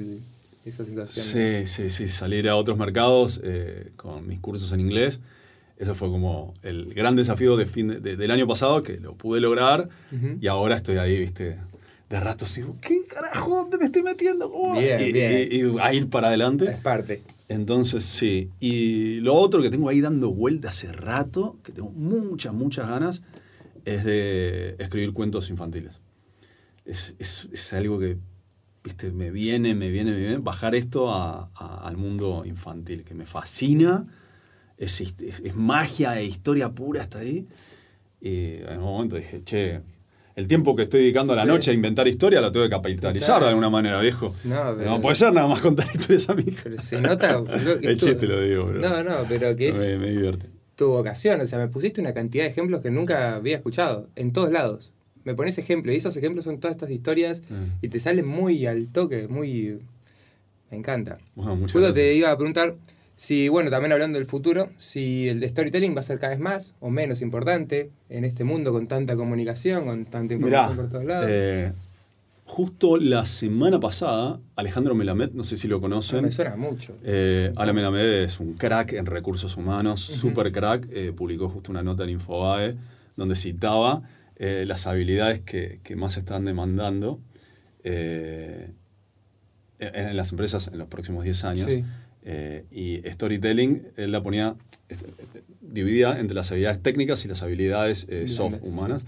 [0.65, 1.25] esa situación.
[1.25, 5.21] Sí, sí, sí, salir a otros mercados eh, con mis cursos en inglés.
[5.79, 9.89] Eso fue como el gran desafío de fin del año pasado, que lo pude lograr.
[10.41, 11.57] Y ahora estoy ahí, viste,
[12.11, 13.57] de rato digo, ¿qué carajo?
[13.57, 14.51] ¿Dónde me estoy metiendo?
[14.75, 15.49] Bien, y, bien.
[15.51, 16.69] Y, a ir para adelante.
[16.71, 17.23] Es parte.
[17.49, 18.51] Entonces, sí.
[18.59, 23.23] Y lo otro que tengo ahí dando vuelta hace rato, que tengo muchas, muchas ganas,
[23.85, 26.01] es de escribir cuentos infantiles.
[26.85, 28.17] Es, es, es algo que
[28.83, 29.13] ¿viste?
[29.13, 30.39] me viene, me viene, me viene.
[30.39, 34.07] Bajar esto a, al mundo infantil, que me fascina.
[34.79, 37.47] Es, es, magia e historia pura hasta ahí.
[38.21, 39.81] Y en un momento dije, che,
[40.37, 43.43] el tiempo que estoy dedicando a la noche a inventar historia lo tengo que capitalizar
[43.43, 44.35] de alguna manera, viejo.
[44.45, 46.45] No, no puede ser nada más contar historias a mí.
[46.63, 47.43] Pero se nota.
[47.83, 48.81] el chiste lo digo, bro.
[48.81, 49.79] No, no, pero que es.
[49.79, 51.41] Me, me divierte tu vocación.
[51.41, 54.95] O sea, me pusiste una cantidad de ejemplos que nunca había escuchado, en todos lados.
[55.25, 57.85] Me pones ejemplos, y esos ejemplos son todas estas historias mm.
[57.85, 59.81] y te salen muy al toque, muy...
[60.71, 61.19] Me encanta.
[61.35, 62.77] Bueno, te iba a preguntar
[63.19, 66.75] si, bueno, también hablando del futuro, si el storytelling va a ser cada vez más
[66.81, 71.27] o menos importante en este mundo con tanta comunicación, con tanta información por todos lados.
[71.29, 71.73] Eh,
[72.49, 76.23] Justo la semana pasada, Alejandro Melamed, no sé si lo conocen.
[76.23, 76.97] me suena mucho.
[77.05, 80.89] Eh, Melamed es un crack en recursos humanos, super crack.
[80.91, 82.75] Eh, publicó justo una nota en Infobae
[83.17, 84.01] donde citaba
[84.37, 87.21] eh, las habilidades que, más están demandando
[87.85, 88.75] en
[89.79, 91.69] las empresas en los próximos 10 años.
[92.71, 94.55] Y storytelling, él la ponía
[94.89, 95.07] este,
[95.63, 99.03] dividida entre las habilidades técnicas y las habilidades soft humanas.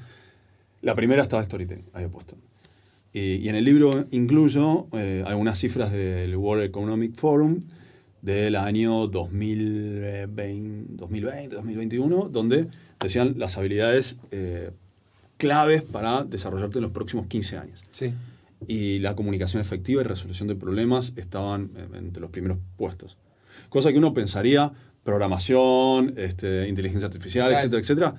[0.83, 2.37] La primera estaba storytelling, ahí puesto.
[3.13, 7.61] Y, en el libro incluyo eh, algunas cifras del World Economic Forum
[8.23, 12.69] del año 2020, 2021, donde
[13.01, 14.71] decían las habilidades eh,
[15.39, 17.83] claves para desarrollarte en los próximos 15 años.
[17.91, 18.15] Sí.
[18.67, 23.17] Y la comunicación efectiva y resolución de problemas estaban entre los primeros puestos.
[23.69, 28.15] Cosa que uno pensaría, programación, este, inteligencia artificial, etcétera, etcétera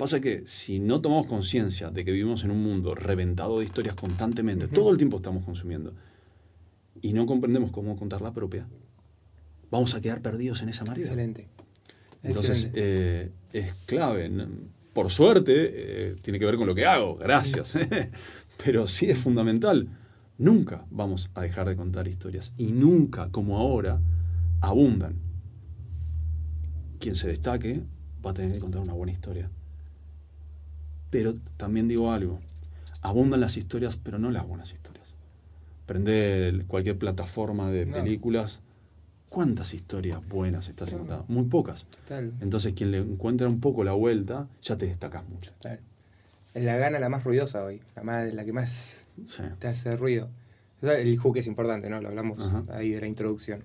[0.00, 3.94] Pasa que si no tomamos conciencia de que vivimos en un mundo reventado de historias
[3.94, 5.92] constantemente, todo el tiempo estamos consumiendo,
[7.02, 8.66] y no comprendemos cómo contar la propia,
[9.70, 11.04] vamos a quedar perdidos en esa marida.
[11.04, 11.48] Excelente.
[12.22, 14.30] Entonces, eh, es clave.
[14.92, 15.52] Por suerte,
[16.10, 17.74] eh, tiene que ver con lo que hago, gracias.
[18.64, 19.88] Pero sí es fundamental.
[20.38, 22.52] Nunca vamos a dejar de contar historias.
[22.56, 24.00] Y nunca, como ahora,
[24.60, 25.14] abundan
[26.98, 27.82] quien se destaque
[28.24, 29.50] va a tener que contar una buena historia.
[31.10, 32.40] Pero también digo algo,
[33.02, 35.06] abundan las historias, pero no las buenas historias.
[35.86, 37.92] Prende cualquier plataforma de No.
[37.96, 38.60] películas,
[39.30, 41.24] ¿cuántas historias buenas estás encontrando?
[41.28, 41.86] Muy pocas.
[41.86, 42.32] Total.
[42.40, 45.52] Entonces quien le encuentra un poco la vuelta, ya te destacas mucho.
[45.52, 45.80] total.
[46.52, 49.42] Es la gana la más ruidosa hoy, la, más, la que más Sí.
[49.58, 50.28] te hace ruido.
[50.82, 52.00] O sea, el hook es importante, ¿no?
[52.00, 52.62] Lo hablamos Ajá.
[52.74, 53.62] ahí de la introducción.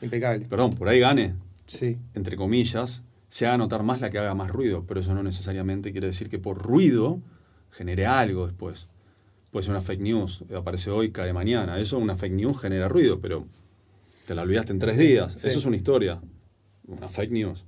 [0.00, 0.46] Impecable.
[0.46, 1.34] Perdón, por ahí gane,
[1.66, 5.22] Sí, entre comillas, se haga notar más la que haga más ruido, pero eso no
[5.22, 7.20] necesariamente quiere decir que por ruido
[7.70, 8.88] genere algo después.
[9.52, 11.78] Puede ser una fake news, aparece hoy, cae mañana.
[11.78, 13.46] Eso, una fake news genera ruido, pero
[14.26, 15.32] te la olvidaste en tres días.
[15.36, 15.48] Sí.
[15.48, 16.20] Eso es una historia,
[16.86, 17.64] una fake news.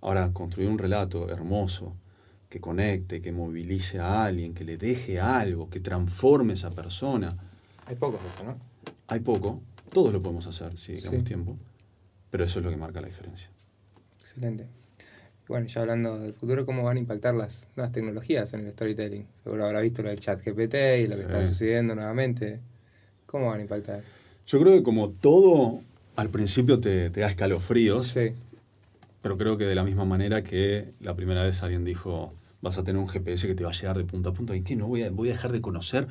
[0.00, 1.94] Ahora, construir un relato hermoso,
[2.48, 7.34] que conecte, que movilice a alguien, que le deje algo, que transforme a esa persona.
[7.86, 8.56] hay pocos de eso, ¿no?
[9.08, 9.60] Hay poco,
[9.92, 11.24] todos lo podemos hacer si dedicamos Sí.
[11.24, 11.56] tiempo,
[12.30, 13.50] pero eso es lo que marca la diferencia.
[14.20, 14.66] Excelente.
[15.48, 19.26] Bueno, ya hablando del futuro, ¿cómo van a impactar las nuevas tecnologías en el storytelling?
[19.42, 21.28] Seguro habrá visto lo del chat GPT y lo que Sí.
[21.28, 22.60] está sucediendo nuevamente.
[23.26, 24.02] ¿Cómo van a impactar?
[24.50, 25.80] Yo creo que como todo,
[26.16, 28.32] al principio te, te da escalofríos, Sí,
[29.22, 32.82] pero creo que de la misma manera que la primera vez alguien dijo, vas a
[32.82, 34.74] tener un GPS que te va a llevar de punta a punta, ¿y qué?
[34.74, 36.08] ¿No voy a, voy a dejar de conocer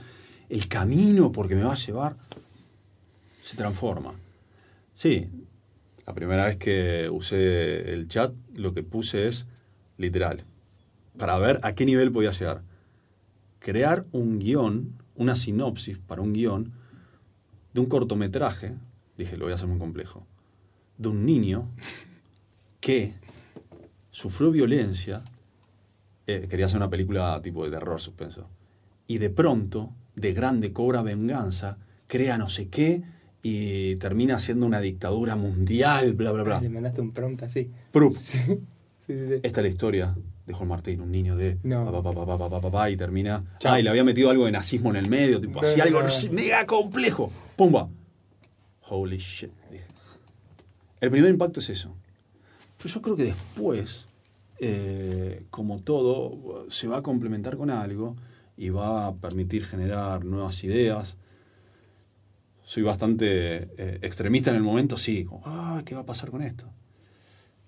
[0.48, 2.16] el camino porque me va a llevar?
[3.42, 4.14] Se transforma.
[4.94, 5.28] Sí,
[6.08, 9.48] la primera vez que usé el chat, lo que puse es
[9.98, 10.46] literal,
[11.18, 12.62] para ver a qué nivel podía llegar.
[13.60, 16.79] Crear un guion, una sinopsis para un guion
[17.74, 18.74] de un cortometraje,
[19.18, 20.26] dije, lo voy a hacer muy complejo,
[20.98, 21.70] de un niño
[22.80, 23.14] que
[24.12, 25.22] sufrió violencia,
[26.28, 28.48] eh, quería hacer una película tipo de terror, suspenso,
[29.08, 33.04] y de pronto, de grande, cobra venganza, crea no sé qué,
[33.42, 36.62] y termina siendo una dictadura mundial, bla, bla, Ah, bla.
[36.62, 37.72] le mandaste un prompt así.
[37.92, 38.12] Prup.
[38.14, 38.60] Sí,
[39.10, 42.89] esta es la historia de Juan Martín, un niño de no.
[42.89, 43.43] y termina.
[43.60, 43.74] Chao.
[43.74, 46.01] Ah, y le había metido algo de nazismo en el medio, tipo, así algo
[46.32, 47.32] mega complejo.
[47.55, 47.89] Pumba.
[48.88, 49.51] Holy shit.
[51.01, 51.95] El primer impacto es eso.
[52.78, 54.07] Pero yo creo que después,
[54.60, 58.16] eh, como todo, se va a complementar con algo
[58.57, 61.18] y va a permitir generar nuevas ideas.
[62.64, 65.26] Soy bastante eh, extremista en el momento, sí.
[65.45, 66.72] Ah, ¿qué va a pasar con esto?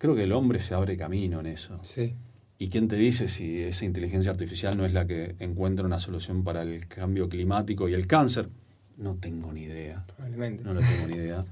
[0.02, 1.80] Creo que el hombre se abre camino en eso.
[1.84, 2.16] Sí,
[2.58, 6.44] ¿Y quién te dice si esa inteligencia artificial no es la que encuentra una solución
[6.44, 8.50] para el cambio climático y el cáncer?
[8.98, 10.04] No tengo ni idea.
[10.08, 10.64] probablemente.
[10.64, 11.46] No lo tengo ni idea.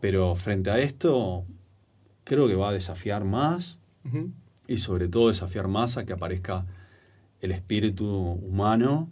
[0.00, 1.44] Pero frente a esto,
[2.24, 3.78] creo que va a desafiar más
[4.66, 6.64] y sobre todo desafiar más a que aparezca
[7.42, 9.10] el espíritu humano,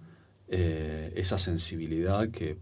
[0.49, 2.57] eh, esa sensibilidad que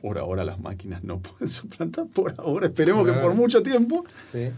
[0.00, 4.04] por ahora las máquinas no pueden suplantar, por ahora, esperemos que por mucho tiempo.
[4.14, 4.50] Sí,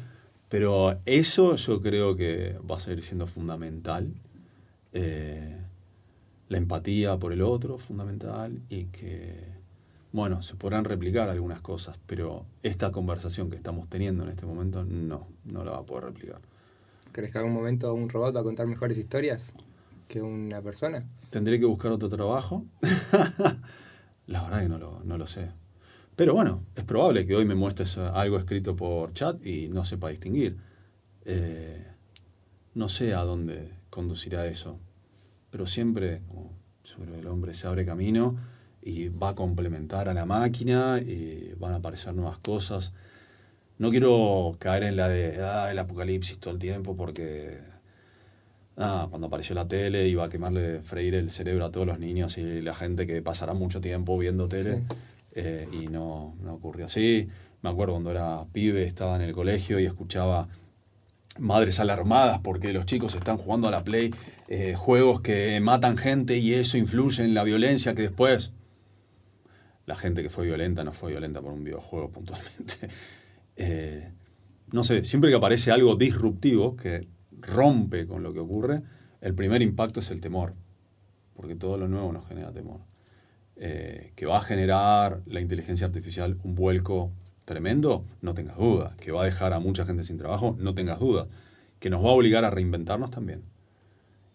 [0.53, 4.13] Pero eso yo creo que va a seguir siendo fundamental.
[4.93, 5.57] Eh,
[6.51, 8.61] la empatía por el otro, fundamental.
[8.69, 9.35] Y que,
[10.13, 14.85] bueno, se podrán replicar algunas cosas, pero esta conversación que estamos teniendo en este momento,
[14.85, 16.43] no, no la va a poder replicar.
[17.13, 19.55] ¿crees que algún momento un robot va a contar mejores historias
[20.07, 21.03] que una persona?
[21.31, 22.67] ¿Tendré que buscar otro trabajo?
[24.27, 25.49] la verdad que no lo, no lo sé.
[26.23, 29.85] Pero bueno, es probable que hoy me muestres eh, algo escrito por chat y no
[29.85, 30.57] sepa distinguir.
[31.25, 31.85] Eh,
[32.75, 34.79] no sé a dónde conducirá eso.
[35.51, 36.23] Pero siempre,
[36.85, 38.37] sobre el hombre se abre camino
[38.81, 42.93] y va a complementar a la máquina y van a aparecer nuevas cosas.
[43.79, 47.59] No quiero caer en la de ah, el apocalipsis todo el tiempo porque
[48.77, 52.39] ah, cuando apareció la tele iba a quemarle, freír el cerebro a todos los niños
[52.39, 54.85] y la gente que pasará mucho tiempo viendo tele.
[55.35, 57.29] Eh, y no, no ocurrió así.
[57.63, 60.49] Me acuerdo cuando era pibe, estaba en el colegio y escuchaba
[61.39, 64.15] madres alarmadas porque los chicos están jugando a la Play
[64.49, 68.53] eh, juegos que matan gente y eso influye en la violencia que después
[69.87, 72.89] la gente que fue violenta no fue violenta por un videojuego puntualmente.
[73.55, 74.11] Eh,
[74.73, 78.83] no sé, siempre que aparece algo disruptivo que rompe con lo que ocurre,
[79.21, 80.55] el primer impacto es el temor,
[81.35, 82.81] porque todo lo nuevo nos genera temor.
[83.65, 87.13] Eh, que va a generar la inteligencia artificial un vuelco
[87.45, 88.97] tremendo, no tengas duda.
[88.99, 91.29] Que va a dejar a mucha gente sin trabajo, no tengas duda.
[91.79, 93.45] Que nos va a obligar a reinventarnos también.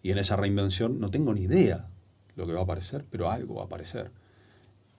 [0.02, 1.90] Y en esa reinvención no tengo ni idea
[2.36, 4.12] lo que va a aparecer, pero algo va a aparecer.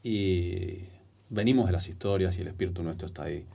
[0.04, 0.84] Y
[1.30, 3.48] venimos de las historias y el espíritu nuestro está ahí.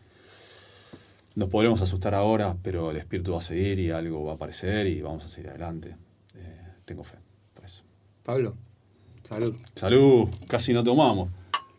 [1.37, 4.89] Nos podremos asustar ahora, pero el espíritu va a seguir y algo va a aparecer
[4.89, 5.97] y vamos a seguir adelante.
[6.35, 7.19] Eh, tengo fe
[7.55, 7.85] por eso.
[8.25, 8.57] Pablo,
[9.25, 9.55] salud.
[9.75, 11.31] Salud, casi no tomamos.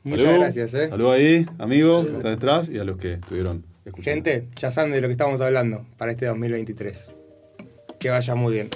[0.03, 0.39] Muchas Salud.
[0.39, 0.89] gracias, ¿eh?
[0.89, 4.03] Salud ahí, amigos, que están detrás y a los que estuvieron escuchando.
[4.29, 7.13] Gente, ya saben de lo que estamos hablando para este 2023.
[7.99, 8.67] Que vaya muy bien.